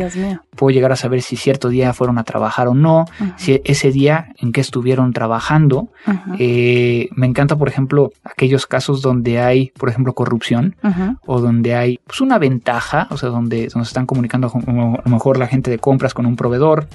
[0.56, 3.34] puedo llegar a saber si cierto día fueron a trabajar o no, uh -huh.
[3.38, 5.90] si ese día en qué estuvieron trabajando.
[6.08, 6.36] Uh -huh.
[6.40, 11.18] eh, me encanta, por ejemplo, aquellos casos donde hay, por ejemplo, corrupción uh -huh.
[11.26, 15.12] o donde hay pues, una ventaja, o sea, donde, donde se están comunicando a lo
[15.12, 16.88] mejor la gente de compras con un proveedor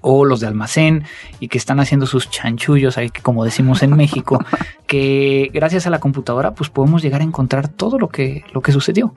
[0.00, 1.04] o los de almacén
[1.40, 4.38] y que están haciendo sus chanchullos ahí, como decimos en México,
[4.86, 8.72] que gracias a la computadora pues podemos llegar a encontrar todo lo que, lo que
[8.72, 9.14] sucedió.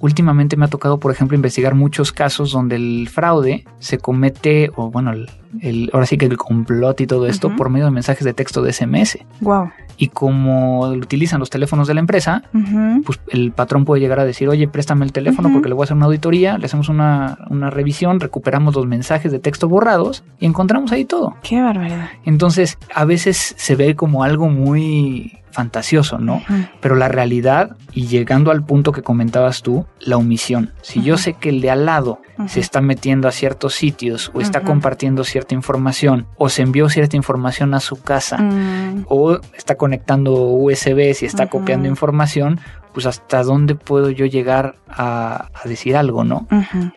[0.00, 4.90] Últimamente me ha tocado, por ejemplo, investigar muchos casos donde el fraude se comete, o
[4.90, 7.56] bueno, el, el, ahora sí que el complot y todo esto uh -huh.
[7.56, 9.18] por medio de mensajes de texto de SMS.
[9.40, 9.70] Wow.
[9.96, 13.04] Y como utilizan los teléfonos de la empresa, uh -huh.
[13.04, 15.54] pues el patrón puede llegar a decir, oye, préstame el teléfono uh -huh.
[15.54, 19.30] porque le voy a hacer una auditoría, le hacemos una, una revisión, recuperamos los mensajes
[19.32, 21.34] de texto borrados y encontramos ahí todo.
[21.42, 22.08] Qué barbaridad.
[22.24, 26.34] Entonces, a veces se ve como algo muy fantasioso, ¿no?
[26.34, 26.70] Uh -huh.
[26.80, 30.72] Pero la realidad, y llegando al punto que comentabas tú, la omisión.
[30.82, 31.06] Si uh -huh.
[31.06, 32.48] yo sé que el de al lado uh -huh.
[32.48, 37.16] se está metiendo a ciertos sitios o está compartiendo cierta información o se envió cierta
[37.16, 39.06] información a su casa mm.
[39.08, 42.58] o está conectando USBs y está copiando información,
[42.92, 46.46] pues hasta dónde puedo yo llegar a, a decir algo, ¿no?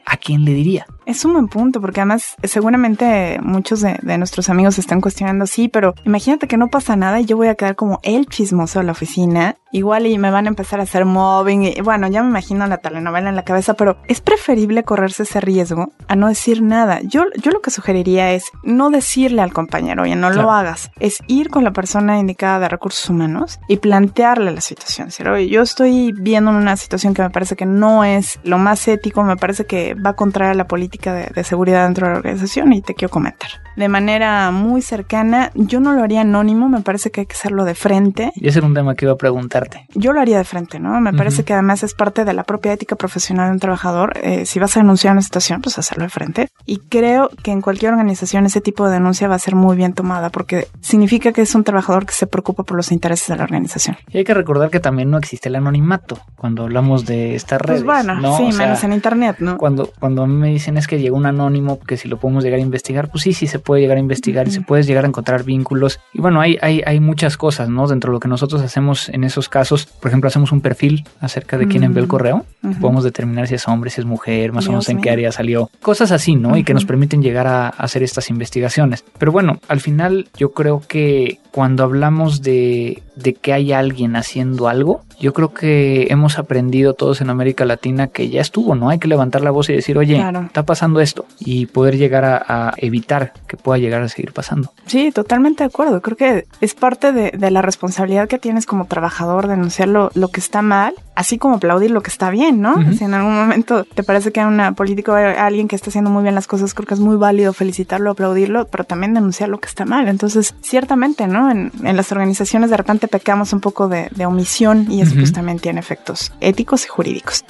[0.05, 0.85] ¿A quién le diría?
[1.07, 5.69] Es un buen punto, porque además seguramente muchos de, de, nuestros amigos están cuestionando, sí,
[5.69, 8.85] pero imagínate que no pasa nada y yo voy a quedar como el chismoso de
[8.85, 12.29] la oficina, igual y me van a empezar a hacer mobbing, y bueno, ya me
[12.29, 16.61] imagino la telenovela en la cabeza, pero es preferible correrse ese riesgo a no decir
[16.61, 16.99] nada.
[17.03, 20.41] Yo, yo lo que sugeriría es no decirle al compañero, oye, no claro.
[20.41, 25.07] lo hagas, es ir con la persona indicada de recursos humanos y plantearle la situación,
[25.07, 28.85] decir, oye, yo estoy viendo una situación que me parece que no es lo más
[28.89, 32.73] ético, me parece que va contra la política de, de, seguridad dentro de la organización
[32.73, 33.49] y te quiero comentar.
[33.75, 37.63] De manera muy cercana, yo no lo haría anónimo, me parece que hay que hacerlo
[37.63, 38.31] de frente.
[38.35, 39.85] Y ese era un tema que iba a preguntarte.
[39.93, 40.99] Yo lo haría de frente, ¿no?
[40.99, 41.17] Me uh -huh.
[41.17, 44.17] parece que además es parte de la propia ética profesional de un trabajador.
[44.23, 46.49] Eh, si vas a denunciar una situación, pues hacerlo de frente.
[46.65, 49.93] Y creo que en cualquier organización ese tipo de denuncia va a ser muy bien
[49.93, 53.43] tomada porque significa que es un trabajador que se preocupa por los intereses de la
[53.43, 53.95] organización.
[54.09, 57.61] Y hay que recordar que también no existe el anonimato anonimato cuando hablamos de estas
[57.61, 57.83] redes.
[57.83, 58.37] Pues bueno, ¿no?
[58.37, 59.57] sí, o sea, menos en internet, ¿no?
[59.57, 62.43] Cuando, cuando a mí me dicen es que llegó un anónimo, que si lo podemos
[62.43, 65.05] llegar a investigar, pues sí, sí se puede llegar a investigar y se puede llegar
[65.05, 65.99] a encontrar vínculos.
[66.13, 67.87] Y bueno, hay, hay, hay muchas cosas, ¿no?
[67.87, 71.57] Dentro de lo que nosotros hacemos en esos casos, por ejemplo, hacemos un perfil acerca
[71.57, 71.71] de uh -huh.
[71.71, 72.45] quién envió el correo.
[72.63, 72.79] Uh -huh.
[72.79, 75.31] Podemos determinar si es hombre, si es mujer, más Dios o menos en qué área
[75.31, 75.69] salió.
[75.81, 76.57] Cosas así, ¿no?
[76.57, 79.03] Y que nos permiten llegar a hacer estas investigaciones.
[79.17, 84.67] Pero bueno, al final yo creo que cuando hablamos de, de que hay alguien haciendo
[84.67, 88.89] algo, yo creo que hemos aprendido todos en América Latina que ya estuvo, ¿no?
[88.89, 90.41] Hay que levantar la voz y decir, oye, Claro.
[90.41, 94.71] está pasando esto y poder llegar a, a evitar que pueda llegar a seguir pasando.
[94.85, 96.01] Sí, totalmente de acuerdo.
[96.01, 100.27] Creo que es parte de, de la responsabilidad que tienes como trabajador denunciar lo, lo
[100.29, 102.73] que está mal, así como aplaudir lo que está bien, ¿no?
[102.75, 102.93] Ujú.
[102.93, 106.09] Si en algún momento te parece que hay una política o alguien que está haciendo
[106.11, 109.59] muy bien las cosas, creo que es muy válido felicitarlo, aplaudirlo, pero también denunciar lo
[109.59, 110.07] que está mal.
[110.07, 111.36] Entonces, ciertamente, ¿no?
[111.51, 115.31] En, en las organizaciones de repente pecamos un poco de, de omisión y eso pues
[115.31, 117.45] también tiene efectos éticos y jurídicos.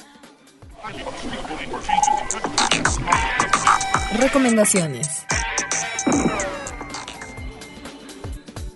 [4.18, 5.27] Recomendaciones.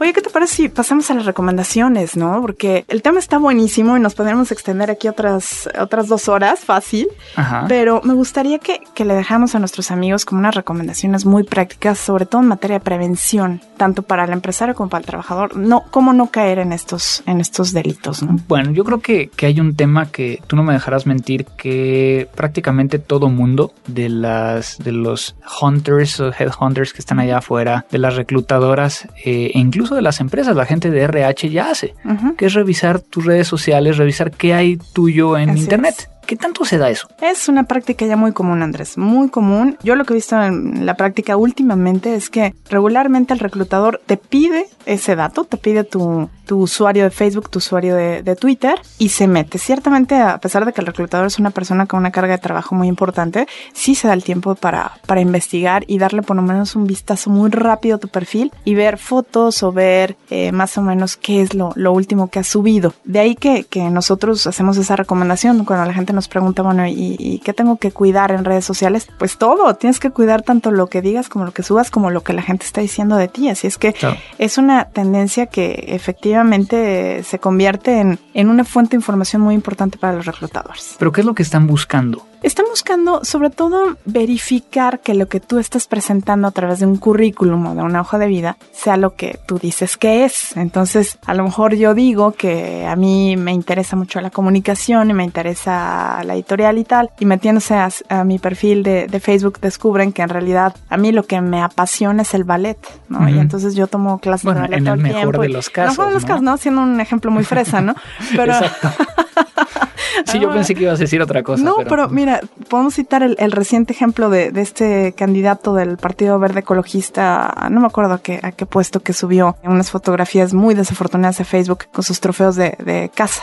[0.02, 2.40] Oye, ¿qué te parece si pasamos a las recomendaciones, no?
[2.40, 7.06] Porque el tema está buenísimo y nos podríamos extender aquí otras, otras dos horas, fácil.
[7.36, 7.66] Ajá.
[7.68, 12.00] Pero me gustaría que, que le dejáramos a nuestros amigos como unas recomendaciones muy prácticas,
[12.00, 15.56] sobre todo en materia de prevención, tanto para el empresario como para el trabajador.
[15.56, 18.38] No, cómo no caer en estos, en estos delitos, ¿no?
[18.48, 22.28] Bueno, yo creo que, que hay un tema que tú no me dejarás mentir que
[22.34, 27.98] prácticamente todo mundo de las de los hunters o headhunters que están allá afuera, de
[27.98, 31.94] las reclutadoras eh, e incluso de las empresas, la gente de RH ya hace,
[32.36, 35.94] que es revisar tus redes sociales, revisar qué hay tuyo en Así internet.
[35.98, 36.08] es.
[36.32, 37.08] ¿Qué tanto se da eso?
[37.20, 39.76] Es una práctica ya muy común, Andrés, muy común.
[39.82, 44.16] Yo lo que he visto en la práctica últimamente es que regularmente el reclutador te
[44.16, 48.80] pide ese dato, te pide tu, tu usuario de Facebook, tu usuario de, de Twitter
[48.98, 49.58] y se mete.
[49.58, 52.74] Ciertamente, a pesar de que el reclutador es una persona con una carga de trabajo
[52.74, 56.74] muy importante, sí se da el tiempo para, para investigar y darle por lo menos
[56.76, 60.82] un vistazo muy rápido a tu perfil y ver fotos o ver eh, más o
[60.82, 62.94] menos qué es lo, lo último que has subido.
[63.04, 67.16] De ahí que, que nosotros hacemos esa recomendación cuando la gente nos pregunta, bueno, ¿y,
[67.18, 69.08] y qué tengo que cuidar en redes sociales?
[69.18, 72.22] Pues todo, tienes que cuidar tanto lo que digas como lo que subas, como lo
[72.22, 73.48] que la gente está diciendo de ti.
[73.48, 74.16] Así es que Claro.
[74.38, 79.98] es una tendencia que efectivamente se convierte en, en una fuente de información muy importante
[79.98, 80.96] para los reclutadores.
[80.98, 82.26] Pero ¿qué es lo que están buscando?
[82.42, 86.96] Están buscando sobre todo verificar que lo que tú estás presentando a través de un
[86.96, 90.56] currículum o de una hoja de vida sea lo que tú dices que es.
[90.56, 95.14] Entonces, a lo mejor yo digo que a mí me interesa mucho la comunicación y
[95.14, 99.60] me interesa la editorial y tal, y metiéndose a, a mi perfil de, de Facebook
[99.60, 102.78] descubren que en realidad a mí lo que me apasiona es el ballet,
[103.08, 103.28] ¿no?
[103.28, 105.42] Y entonces yo tomo clases Bueno, de ballet en todo el el mejor tiempo.
[105.42, 106.28] de los en el mejor de casos, los ¿no?
[106.28, 106.56] casos, ¿no?
[106.56, 107.94] Siendo un ejemplo muy fresa, ¿no?
[108.36, 108.90] Pero, Exacto.
[110.26, 110.54] Sí, yo Ah.
[110.54, 111.62] pensé que ibas a decir otra cosa.
[111.64, 116.38] no, pero, mira, podemos citar el, el reciente ejemplo de, de este candidato del Partido
[116.38, 120.74] Verde Ecologista, no me acuerdo a qué, a qué puesto que subió unas fotografías muy
[120.74, 123.42] desafortunadas a Facebook con sus trofeos de, de caza.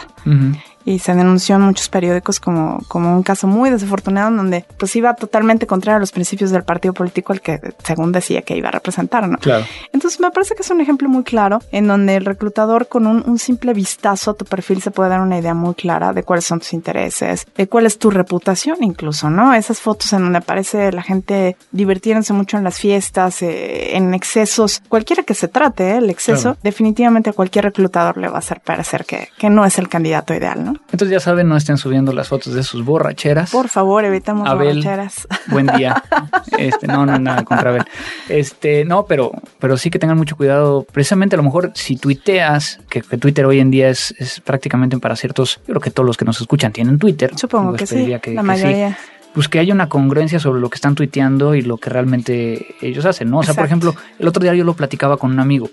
[0.85, 4.95] Y se denunció en muchos periódicos como, como un caso muy desafortunado en donde pues
[4.95, 8.69] iba totalmente contrario a los principios del partido político al que según decía que iba
[8.69, 9.37] a representar, ¿no?
[9.37, 9.65] Claro.
[9.93, 13.23] Entonces me parece que es un ejemplo muy claro en donde el reclutador con un,
[13.27, 16.45] un simple vistazo a tu perfil se puede dar una idea muy clara de cuáles
[16.45, 19.53] son tus intereses, de cuál es tu reputación incluso, ¿no?
[19.53, 24.81] Esas fotos en donde aparece la gente divirtiéndose mucho en las fiestas, eh, en excesos,
[24.87, 25.97] cualquiera que se trate, ¿eh?
[25.97, 26.57] el exceso, Claro.
[26.63, 30.33] definitivamente a cualquier reclutador le va a hacer parecer que, que no es el candidato
[30.33, 30.68] ideal, ¿no?
[30.91, 33.51] Entonces ya saben, no estén subiendo las fotos de sus borracheras.
[33.51, 34.67] Por favor, evitamos Abel.
[34.77, 35.27] borracheras.
[35.47, 36.03] Buen día.
[36.58, 37.84] Este, no, no, nada contra Abel.
[38.27, 40.86] Este, no, pero, pero sí que tengan mucho cuidado.
[40.91, 44.97] Precisamente a lo mejor si tuiteas, que, que Twitter hoy en día es, es prácticamente
[44.97, 47.32] para ciertos, yo creo que todos los que nos escuchan tienen Twitter.
[47.38, 48.97] Supongo Yo que sí, que- la que mayoría.
[49.33, 53.05] Pues que haya una congruencia sobre lo que están tuiteando y lo que realmente ellos
[53.05, 53.39] hacen, ¿no?
[53.39, 55.69] O sea, por ejemplo, el otro día yo lo platicaba con un amigo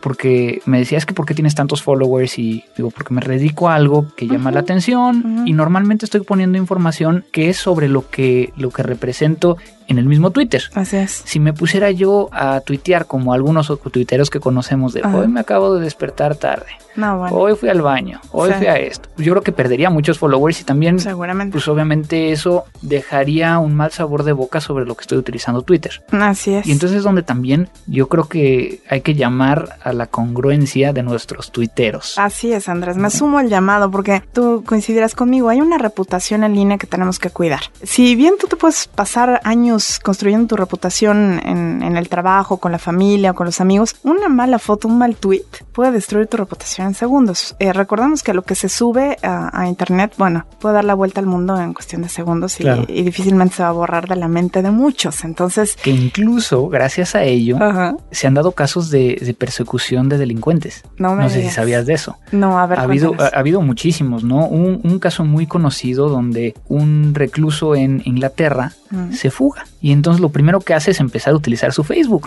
[0.00, 2.38] porque me decía, es que ¿por qué tienes tantos followers?
[2.38, 6.58] Y digo, porque me dedico a algo que llama la atención y normalmente estoy poniendo
[6.58, 9.56] información que es sobre lo que, lo que represento
[9.88, 10.62] en el mismo Twitter.
[10.74, 11.22] Así es.
[11.24, 15.16] Si me pusiera yo a tuitear como algunos otros tuiteros que conocemos de Ajá.
[15.16, 18.56] hoy me acabo de despertar tarde, No, bueno, hoy fui al baño, hoy Sí.
[18.58, 21.52] fui a esto, yo creo que perdería muchos followers y también seguramente.
[21.52, 26.02] pues obviamente eso dejaría un mal sabor de boca sobre lo que estoy utilizando Twitter.
[26.10, 26.66] Así es.
[26.66, 31.02] Y entonces es donde también yo creo que hay que llamar a la congruencia de
[31.02, 32.18] nuestros tuiteros.
[32.18, 32.96] Así es, Andrés.
[32.96, 35.48] Me sumo el llamado porque tú coincidirás conmigo.
[35.48, 37.60] Hay una reputación en línea que tenemos que cuidar.
[37.82, 42.72] Si bien tú te puedes pasar años construyendo tu reputación en, en el trabajo, con
[42.72, 46.36] la familia o con los amigos, una mala foto, un mal tweet puede destruir tu
[46.36, 47.54] reputación en segundos.
[47.58, 51.20] Eh, recordemos que lo que se sube a, a internet, bueno, puede dar la vuelta
[51.20, 52.84] al mundo en cuestión de segundos y, Claro.
[52.88, 55.24] y difícilmente se va a borrar de la mente de muchos.
[55.24, 60.18] Entonces, Que incluso gracias a ello ajá, se han dado casos de, de persecución de
[60.18, 60.82] delincuentes.
[60.98, 62.16] no me No sé si sabías de eso.
[62.32, 64.46] No, a ver, Ha habido, ha, ha habido muchísimos, ¿no?
[64.46, 69.12] Un, un caso muy conocido donde un recluso en Inglaterra Mm.
[69.12, 72.26] se fuga y entonces lo primero que hace es empezar a utilizar su Facebook.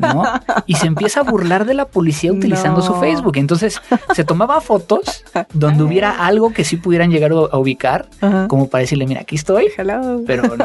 [0.00, 0.22] ¿No?
[0.66, 2.94] Y se empieza a burlar de la policía utilizando su.
[3.00, 3.36] Facebook.
[3.36, 3.80] Entonces
[4.14, 8.46] se tomaba fotos donde hubiera algo que sí pudieran llegar a ubicar, Ajá.
[8.48, 10.22] como para decirle, mira, aquí estoy, Hello.
[10.26, 10.64] pero no.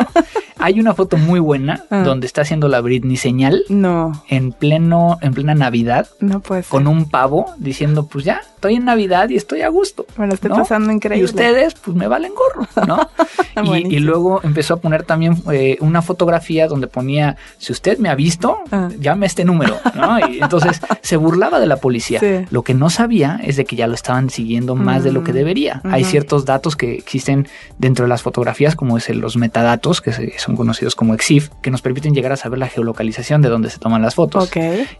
[0.57, 1.99] Hay una foto muy buena Ah.
[2.03, 6.71] donde está haciendo la Britney señal No, en pleno, en plena Navidad no puede ser.
[6.71, 10.05] con un pavo diciendo, pues ya, estoy en Navidad y estoy a gusto.
[10.17, 10.57] Me lo estoy ¿no?
[10.57, 11.21] pasando increíble.
[11.21, 13.09] Y ustedes, pues me valen gorro, ¿no?
[13.75, 18.15] y, luego empezó a poner también eh, una fotografía donde ponía, si usted me ha
[18.15, 18.89] visto, Ah.
[18.99, 20.19] llame este número, ¿no?
[20.29, 22.19] Y entonces se burlaba de la policía.
[22.19, 22.45] Sí.
[22.49, 25.31] Lo que no sabía es de que ya lo estaban siguiendo más de lo que
[25.31, 25.35] Mm.
[25.35, 25.81] debería.
[25.85, 27.47] Hay ciertos datos que existen
[27.77, 31.71] dentro de las fotografías, como es el- los metadatos, que son conocidos como EXIF, que
[31.71, 34.49] nos permiten llegar a saber la geolocalización de donde se toman las fotos.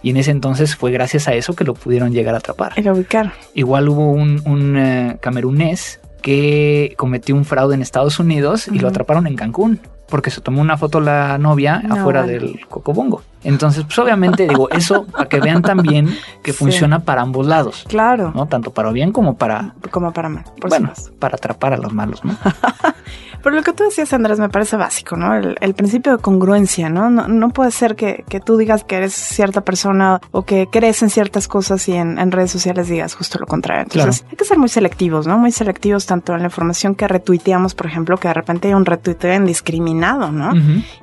[0.01, 2.73] Y en ese entonces fue gracias a eso que lo pudieron llegar a atrapar.
[2.75, 3.33] El ubicar.
[3.53, 8.87] Igual hubo un, un, eh, camerunés que cometió un fraude en Estados Unidos y lo
[8.87, 12.33] atraparon en Cancún porque se tomó una foto la novia No, afuera vale.
[12.33, 13.21] del cocobongo.
[13.45, 16.09] Entonces, pues obviamente digo, eso para que vean también
[16.43, 16.57] que Sí.
[16.57, 18.31] funciona para ambos lados, Claro.
[18.35, 18.47] ¿no?
[18.47, 20.43] Tanto para bien como para, Como para mal.
[20.59, 22.35] Por bueno, para atrapar a los malos, ¿no?
[23.43, 25.35] Pero lo que tú decías, Andrés, me parece básico, ¿no?
[25.35, 27.11] El, el principio de congruencia, ¿no?
[27.11, 31.03] No, no puede ser que, que tú digas que eres cierta persona o que crees
[31.03, 33.83] en ciertas cosas y en, en redes sociales digas justo lo contrario.
[33.83, 35.37] Entonces, hay que ser muy selectivos, ¿no?
[35.37, 38.85] Muy selectivos tanto en la información que retuiteamos, por ejemplo, que de repente hay un
[38.85, 40.51] retuiteo indiscriminado, ¿no?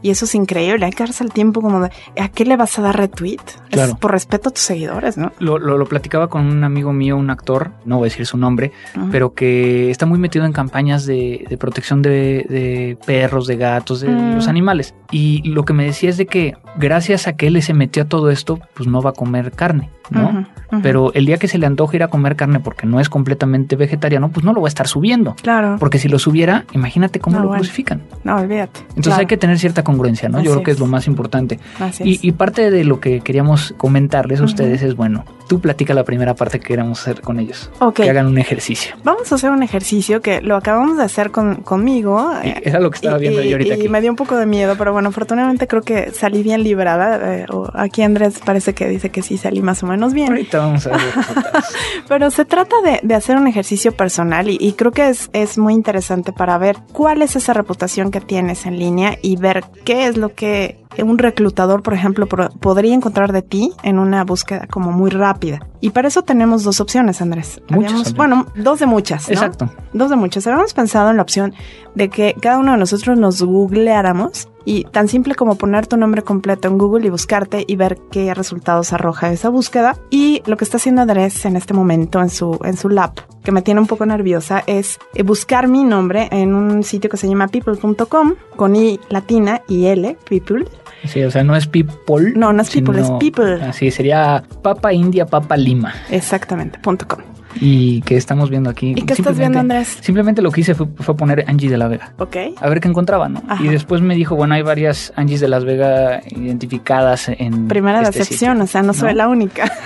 [0.03, 0.85] Y eso es increíble.
[0.85, 1.91] Hay que darse el tiempo como de,
[2.21, 3.39] ¿a qué le vas a dar retweet?
[3.71, 3.93] Claro.
[3.93, 5.33] Es por respeto a tus seguidores, ¿no?
[5.39, 8.37] Lo, lo, lo platicaba con un amigo mío, un actor, no voy a decir su
[8.37, 8.73] nombre,
[9.11, 14.01] pero que está muy metido en campañas de, de protección de, de perros, de gatos,
[14.01, 14.35] de Mm.
[14.35, 14.95] los animales.
[15.11, 18.07] Y lo que me decía es de que gracias a que él se metió a
[18.07, 20.47] todo esto, pues no va a comer carne, ¿no?
[20.83, 23.77] Pero el día que se le antoje ir a comer carne porque no es completamente
[23.77, 25.35] vegetariano, pues no lo va a estar subiendo.
[25.43, 25.77] Claro.
[25.79, 27.61] Porque si lo subiera, imagínate cómo No, lo bueno.
[27.61, 28.03] crucifican.
[28.25, 28.81] No, olvídate.
[28.81, 29.21] Entonces Claro.
[29.21, 30.39] hay que tener cierta congruencia, ¿no?
[30.39, 30.77] Así Yo creo que es.
[30.77, 31.59] es lo más importante.
[31.79, 35.93] Así Y, y parte de lo que queríamos comentarles a ustedes es, bueno, tú platica
[35.95, 37.71] la primera parte que queremos hacer con ellos.
[37.81, 37.97] Ok.
[37.97, 38.95] Que hagan un ejercicio.
[39.05, 42.31] Vamos a hacer un ejercicio que lo acabamos de hacer con, conmigo.
[42.43, 43.89] Era lo que estaba y- viendo y- yo ahorita y aquí.
[43.89, 47.35] me dio un poco de miedo, pero bueno, afortunadamente creo que salí bien librada.
[47.37, 50.29] eh, aquí Andrés parece que dice que sí salí más o menos bien.
[50.29, 51.01] Ahorita vamos a ver.
[52.09, 55.59] Pero se trata de, de hacer un ejercicio personal y, y creo que es, es
[55.59, 60.07] muy interesante para ver cuál es esa reputación que tienes en línea y ver qué
[60.07, 64.93] es lo que un reclutador, por ejemplo, podría encontrar de ti en una búsqueda como
[64.93, 65.42] muy rápida.
[65.81, 67.61] Y para eso tenemos dos opciones, Andrés.
[67.69, 68.15] Muchas, Habíamos- Andrés.
[68.17, 69.29] bueno, dos de muchas.
[69.29, 69.35] ¿no?
[69.35, 69.71] Exacto.
[69.93, 70.47] Dos de muchas.
[70.47, 71.55] Habíamos pensado en la opción
[71.95, 76.23] de que cada uno de nosotros nos googleáramos y tan simple como poner tu nombre
[76.23, 79.97] completo en Google y buscarte y ver qué resultados arroja esa búsqueda.
[80.11, 83.13] Y lo que está haciendo Andrés en este momento en su, en su lab,
[83.43, 87.17] que me tiene un poco nerviosa, es eh, buscar mi nombre en un sitio que
[87.17, 90.65] se llama people.com con I latina y L, people.
[91.05, 92.33] Sí, o sea, no es people.
[92.37, 93.55] No, no es people, es people.
[93.63, 95.93] Así sería Papa India, Papa Lima.
[96.11, 97.32] Exactamente, punto .com.
[97.61, 98.95] Y que estamos viendo aquí.
[98.97, 99.99] ¿Y qué estás viendo, Andrés?
[100.01, 102.13] Simplemente lo que hice fue, fue poner Angie de la Vega.
[102.19, 102.37] Ok.
[102.61, 103.43] A ver qué encontraba, ¿no?
[103.49, 103.63] Ajá.
[103.63, 107.69] Y después me dijo, bueno, hay varias Angies de Las Vegas identificadas en.
[107.69, 109.71] Primera este decepción, sitio, o sea, no soy la única.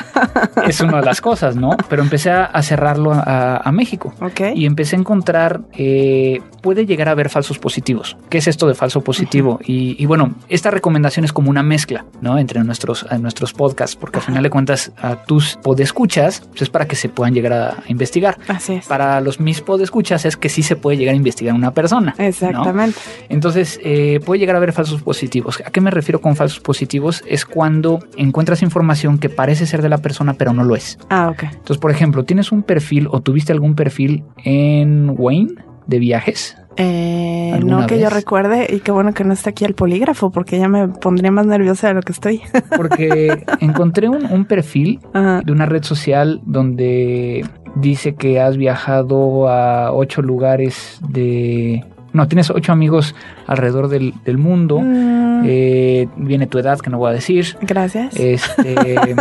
[0.67, 1.77] Es una de las cosas, ¿no?
[1.89, 4.15] Pero empecé a, cerrarlo a, a México.
[4.21, 4.41] ok.
[4.55, 8.17] Y empecé a encontrar, eh, puede llegar a haber falsos positivos.
[8.31, 9.61] ¿Qué es esto de falso positivo?
[9.65, 12.39] y, y bueno, esta recomendación es como una mezcla, ¿no?
[12.39, 16.87] Entre nuestros, nuestros podcasts, porque al final de cuentas a tus podescuchas pues es para
[16.87, 17.56] que se puedan llegar a
[17.89, 18.39] investigar.
[18.49, 18.87] Así es.
[18.87, 22.15] Para los mis podescuchas es que sí se puede llegar a investigar una persona.
[22.19, 22.25] ¿no?
[22.25, 22.99] Exactamente.
[23.29, 25.63] Entonces, eh, puede llegar a haber falsos positivos.
[25.65, 27.23] ¿A qué me refiero con falsos positivos?
[27.27, 30.99] Es cuando encuentras información que parece ser de la persona, pero no lo es.
[31.09, 31.45] Ah, ok.
[31.45, 35.55] Entonces, por ejemplo, ¿tienes un perfil o tuviste algún perfil en Wayne
[35.87, 36.57] de viajes?
[36.77, 40.31] Eh, ¿Alguna no que yo recuerde y qué bueno que no está aquí el polígrafo
[40.31, 42.43] porque ya me pondría más nerviosa de lo que estoy.
[42.77, 45.41] Porque encontré un, un perfil Ajá.
[45.45, 47.45] de una red social donde
[47.77, 51.85] dice que has viajado a ocho lugares de...
[52.13, 53.15] No, tienes ocho amigos
[53.47, 54.81] alrededor del, del mundo.
[54.81, 57.57] Mm, Eh, viene tu edad, que no voy a decir.
[57.61, 58.17] Gracias.
[58.17, 58.75] Este,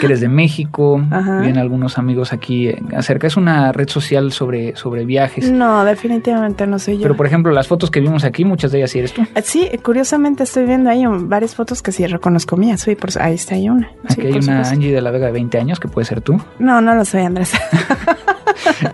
[0.00, 1.04] que eres de México.
[1.10, 1.40] Ajá.
[1.40, 3.26] Vienen algunos amigos aquí eh, acerca.
[3.26, 5.50] Es una red social sobre, sobre viajes.
[5.50, 7.02] no, definitivamente no soy yo.
[7.02, 9.22] Pero por ejemplo, las fotos que vimos aquí, muchas de ellas sí eres tú.
[9.34, 12.80] Eh, Sí, curiosamente estoy viendo ahí varias fotos que sí reconozco mías.
[12.80, 13.88] Sí, por, ahí está ahí una.
[14.08, 14.74] Sí, Aquí hay una supuesto.
[14.74, 16.40] Angie de la Vega de 20 años que puede ser tú.
[16.58, 17.52] No, no lo soy, Andrés.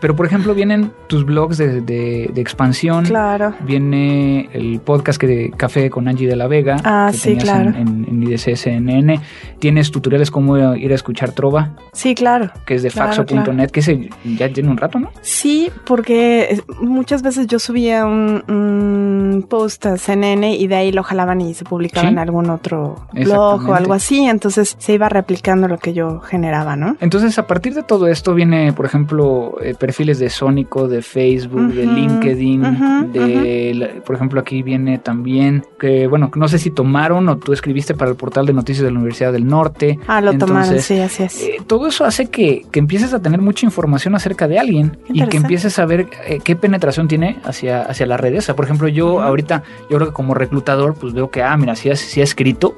[0.00, 3.04] Pero por ejemplo, vienen tus blogs de, de, expansión.
[3.04, 3.54] Claro.
[3.60, 6.76] Viene el podcast que de Café con Angie de la Vega.
[6.84, 7.70] Ah, sí, claro.
[7.70, 9.20] En, en, IDCSNN.
[9.58, 11.72] Tienes tutoriales cómo ir a escuchar Trova.
[11.92, 12.50] Sí, claro.
[12.64, 15.10] Que es de faxo.net, que ese ya tiene un rato, ¿no?
[15.20, 21.40] Sí, porque muchas veces yo subía un, post a CNN y de ahí lo jalaban
[21.40, 24.24] y se publicaba en algún otro blog o algo así.
[24.24, 26.96] Entonces se iba replicando lo que yo generaba, ¿no?
[27.00, 31.72] Entonces, a partir de todo esto viene, por ejemplo, eh, perfiles de Sónico, de Facebook,
[31.72, 37.38] de LinkedIn, de, por ejemplo, aquí viene también que, bueno, no sé si tomaron o
[37.38, 39.98] tú escribiste para el portal de noticias de la Universidad del Norte.
[40.06, 41.42] Ah, lo tomaron, sí, así es.
[41.42, 45.22] Eh, todo eso hace que, que, empieces a tener mucha información acerca de alguien y
[45.26, 48.44] que empieces a ver eh, qué penetración tiene hacia, hacia las redes.
[48.44, 51.56] O sea, por ejemplo, yo ahorita, yo creo que como reclutador, pues veo que, ah,
[51.56, 52.74] mira, si ha, si ha escrito,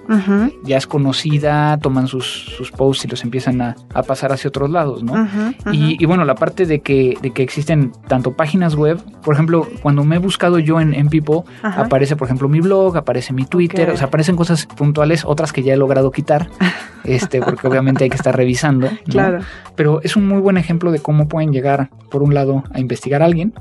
[0.64, 4.70] ya es conocida, toman sus, sus posts y los empiezan a, a pasar hacia otros
[4.70, 5.28] lados, ¿no?
[5.72, 10.04] Y, bueno, la parte de que, de que existen tanto páginas web, por ejemplo, cuando
[10.04, 13.90] me he buscado yo en, en Pipo, aparece, por ejemplo, mi blog, aparece mi Twitter,
[13.90, 16.48] o sea, aparecen cosas puntuales, otras que ya he logrado quitar,
[17.04, 18.88] este, porque obviamente hay que estar revisando.
[19.04, 19.40] Claro.
[19.76, 23.22] Pero es un muy buen ejemplo de cómo pueden llegar, por un lado, a investigar
[23.22, 23.54] a alguien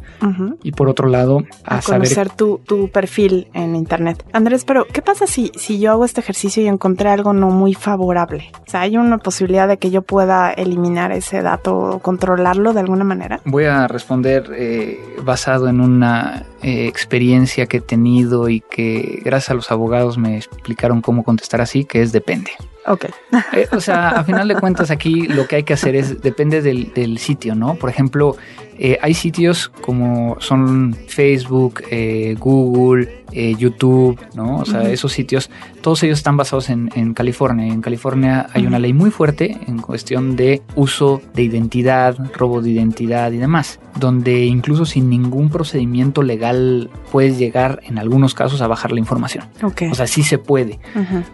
[0.63, 4.25] y por otro lado, a, a conocer tu, tu, perfil en Internet.
[4.33, 7.73] Andrés, pero ¿qué pasa si, si yo hago este ejercicio y encontré algo no muy
[7.73, 8.51] favorable?
[8.67, 12.80] O sea, ¿hay una posibilidad de que yo pueda eliminar ese dato o controlarlo de
[12.81, 13.41] alguna manera?
[13.45, 19.51] Voy a responder eh, basado en una eh, experiencia que he tenido y que gracias
[19.51, 22.51] a los abogados me explicaron cómo contestar así, que es depende.
[22.87, 23.05] Ok.
[23.53, 26.61] Eh, o sea, a final de cuentas aquí lo que hay que hacer es, depende
[26.61, 27.75] del, del sitio, ¿no?
[27.75, 28.37] Por ejemplo,
[28.83, 34.57] eh, hay sitios como son Facebook, eh, Google, eh, YouTube, ¿no?
[34.57, 35.51] O sea, esos sitios,
[35.81, 37.67] todos ellos están basados en, en California.
[37.67, 42.71] En California hay una ley muy fuerte en cuestión de uso de identidad, robo de
[42.71, 48.67] identidad y demás, donde incluso sin ningún procedimiento legal puedes llegar en algunos casos a
[48.67, 49.45] bajar la información.
[49.61, 49.91] Okay.
[49.91, 50.79] O sea, sí se puede.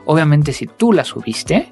[0.04, 1.70] Obviamente si tú la subiste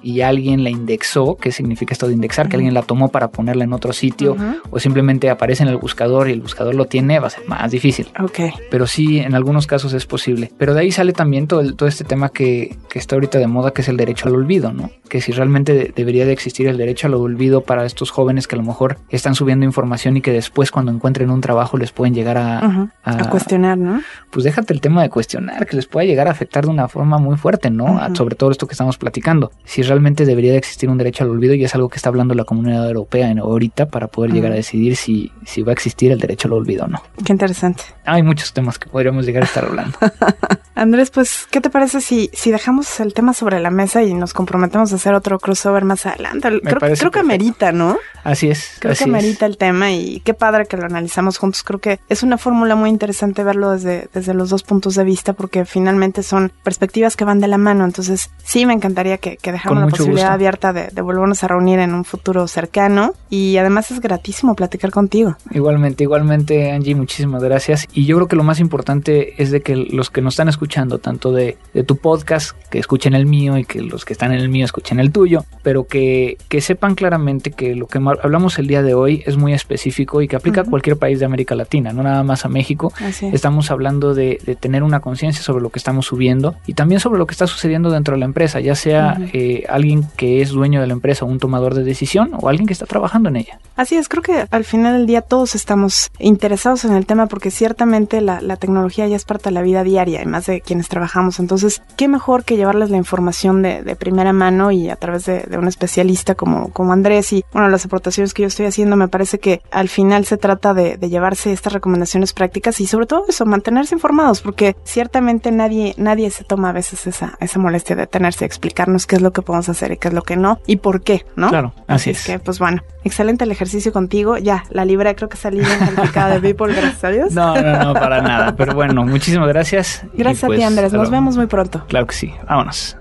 [0.00, 2.48] y alguien la indexó, ¿qué significa esto de indexar?
[2.48, 4.36] Que alguien la tomó para ponerla en otro sitio
[4.70, 7.70] o simplemente aparece en el buscador y el buscador lo tiene, va a ser más
[7.70, 8.08] difícil.
[8.20, 8.40] Ok.
[8.70, 10.52] Pero sí, en algunos casos es posible.
[10.58, 13.72] Pero de ahí sale también todo, todo este tema que, que, está ahorita de moda,
[13.72, 14.90] que es el derecho al olvido, ¿no?
[15.08, 18.58] Que si realmente debería de existir el derecho al olvido para estos jóvenes que a
[18.58, 22.36] lo mejor están subiendo información y que después cuando encuentren un trabajo les pueden llegar
[22.36, 24.02] a, a, cuestionar, ¿no?
[24.30, 27.18] Pues déjate el tema de cuestionar, que les pueda llegar a afectar de una forma
[27.18, 27.98] muy fuerte, ¿no?
[28.14, 29.50] Sobre todo esto que estamos platicando.
[29.64, 32.34] Si realmente debería de existir un derecho al olvido y es algo que está hablando
[32.34, 36.18] la comunidad europea ahorita para poder llegar a decidir si, si va a existir el
[36.18, 37.02] derecho al olvido o no.
[37.24, 37.84] Qué interesante.
[38.04, 39.96] Hay muchos temas que podríamos llegar a estar hablando.
[40.74, 44.32] Andrés, pues, ¿qué te parece si, si dejamos el tema sobre la mesa y nos
[44.32, 46.60] comprometemos a hacer otro crossover más adelante?
[46.60, 47.98] creo, creo que amerita, ¿no?
[48.22, 48.76] Así es.
[48.78, 51.62] Creo así que amerita el tema y qué padre que lo analizamos juntos.
[51.62, 55.32] Creo que es una fórmula muy interesante verlo desde, desde los dos puntos de vista
[55.32, 57.84] porque finalmente son perspectivas que van de la mano.
[57.84, 61.78] Entonces, sí, me encantaría que, que dejáramos la posibilidad abierta de, de volvernos a reunir
[61.80, 65.36] en un futuro cercano y además es gratísimo platicar contigo.
[65.50, 67.86] Igualmente, igualmente, Angie, muchísimas gracias.
[67.92, 70.98] Y yo creo que lo más importante es de que los que nos están escuchando,
[70.98, 74.40] tanto de, de tu podcast, que escuchen el mío y que los que están en
[74.40, 78.66] el mío escuchen el tuyo, pero que, que sepan claramente que lo que hablamos el
[78.66, 80.68] día de hoy es muy específico y que aplica uh -huh.
[80.68, 82.92] a cualquier país de América Latina, no nada más a México.
[83.32, 87.18] Estamos hablando de, de tener una conciencia sobre lo que estamos subiendo y también sobre
[87.18, 89.30] lo que está sucediendo dentro de la empresa, ya sea uh -huh.
[89.32, 92.72] eh, alguien que es dueño de la empresa, un tomador de decisión o alguien que
[92.72, 93.58] está trabajando en ella.
[93.76, 97.50] Así es, creo que al final del día todos estamos interesados en el tema porque
[97.50, 100.88] ciertamente la, la, tecnología ya es parte de la vida diaria y más de quienes
[100.88, 101.40] trabajamos.
[101.40, 105.40] Entonces, qué mejor que llevarles la información de, de primera mano y a través de,
[105.40, 109.08] de, un especialista como, como Andrés y bueno, las aportaciones que yo estoy haciendo, me
[109.08, 113.24] parece que al final se trata de, de llevarse estas recomendaciones prácticas y sobre todo
[113.28, 118.06] eso, mantenerse informados porque ciertamente nadie, nadie se toma a veces esa, esa molestia de
[118.06, 120.60] tenerse a explicarnos qué es lo que podemos hacer y qué es lo que no
[120.66, 121.48] y por qué, ¿no?
[121.48, 122.26] Claro, así, así es.
[122.26, 124.38] Que, pues bueno, excelente el ejercicio contigo.
[124.38, 127.32] Ya, la libre creo que salí bien calificada de People, gracias a Dios.
[127.32, 128.54] No, no, no, para nada.
[128.56, 130.02] Pero bueno, muchísimas gracias.
[130.14, 130.92] Gracias pues, a ti, Andrés.
[130.92, 131.84] Nos vemos muy pronto.
[131.88, 132.34] Claro que sí.
[132.46, 132.96] Vámonos.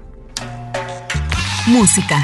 [1.67, 2.23] Música.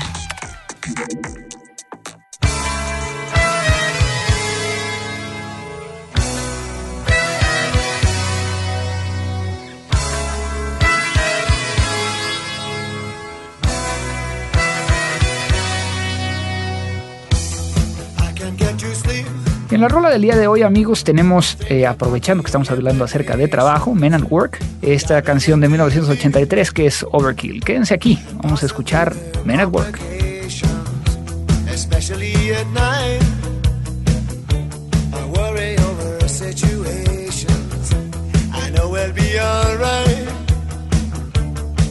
[19.74, 23.36] En la rola del día de hoy, amigos, tenemos, eh, aprovechando que estamos hablando acerca
[23.36, 27.64] de trabajo, Men at Work, esta canción de 1983 que es Overkill.
[27.64, 30.00] Quédense aquí, vamos a escuchar Men at Work.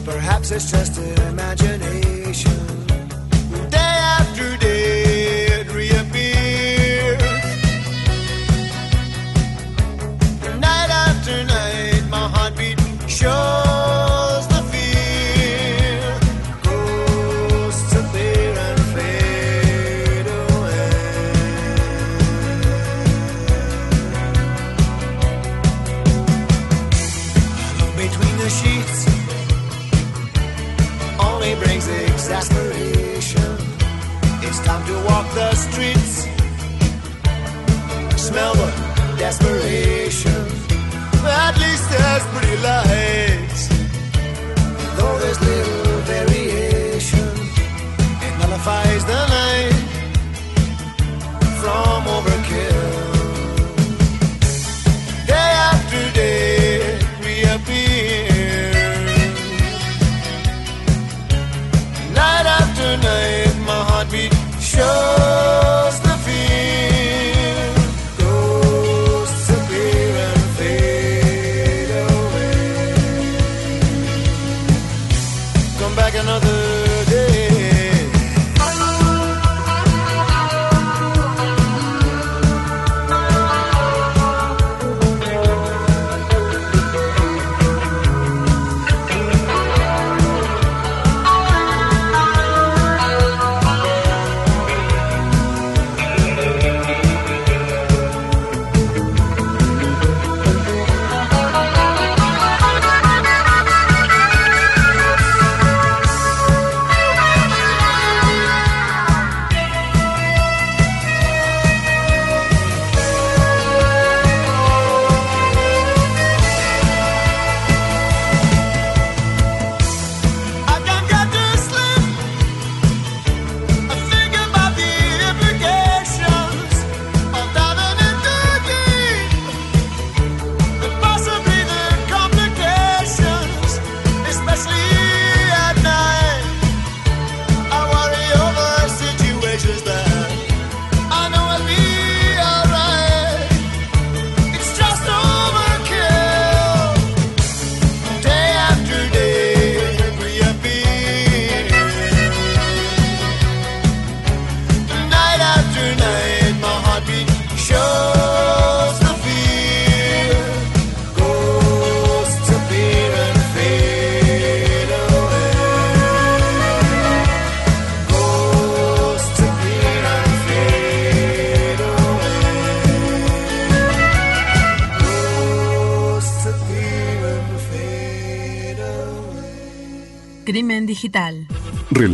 [0.05, 0.97] Perhaps it's just
[1.29, 2.02] imagination.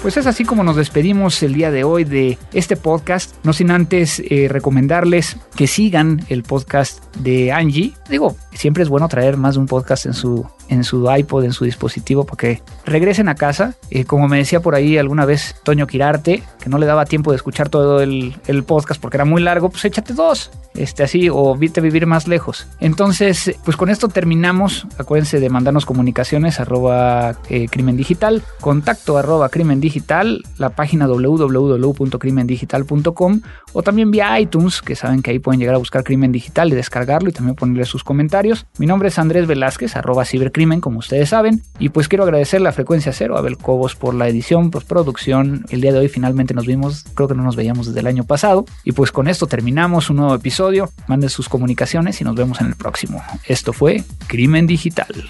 [0.04, 3.72] Pues es así como nos despedimos el día de hoy de este podcast, no sin
[3.72, 7.93] antes eh, recomendarles que sigan el podcast de Angie.
[8.10, 11.53] Digo, siempre es bueno traer más de un podcast en su, en su iPod, en
[11.53, 13.76] su dispositivo, para que regresen a casa.
[13.89, 17.32] Eh, como me decía por ahí alguna vez Toño Quirarte, que no le daba tiempo
[17.32, 21.30] de escuchar todo el, el podcast porque era muy largo, pues échate dos, este así,
[21.32, 22.67] o vite a vivir más lejos.
[22.80, 24.86] Entonces, pues con esto terminamos.
[24.97, 33.41] Acuérdense de mandarnos comunicaciones arroba eh, crimen digital, contacto arroba crimen digital, la página www.crimendigital.com
[33.74, 36.76] o también vía iTunes, que saben que ahí pueden llegar a buscar crimen digital y
[36.76, 38.65] descargarlo y también ponerle sus comentarios.
[38.78, 42.72] Mi nombre es Andrés Velázquez, arroba cibercrimen, como ustedes saben, y pues quiero agradecer la
[42.72, 45.66] frecuencia cero a Abel Cobos por la edición, postproducción.
[45.70, 48.24] El día de hoy finalmente nos vimos, creo que no nos veíamos desde el año
[48.24, 48.66] pasado.
[48.84, 50.89] Y pues con esto terminamos un nuevo episodio.
[51.07, 53.22] Manden sus comunicaciones y nos vemos en el próximo.
[53.47, 55.30] Esto fue Crimen Digital.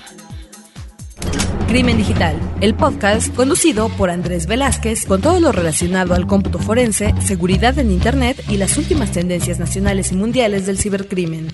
[1.68, 7.16] Crimen Digital, el podcast conducido por Andrés Velázquez con todo lo relacionado al cómputo forense,
[7.20, 11.48] seguridad en Internet y las últimas tendencias nacionales y mundiales del cibercrimen.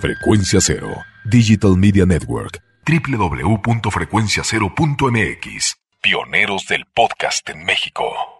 [0.00, 1.04] Frecuencia Cero.
[1.24, 2.62] Digital Media Network.
[2.86, 5.76] www.frecuenciacero.mx.
[6.00, 8.39] Pioneros del podcast en México.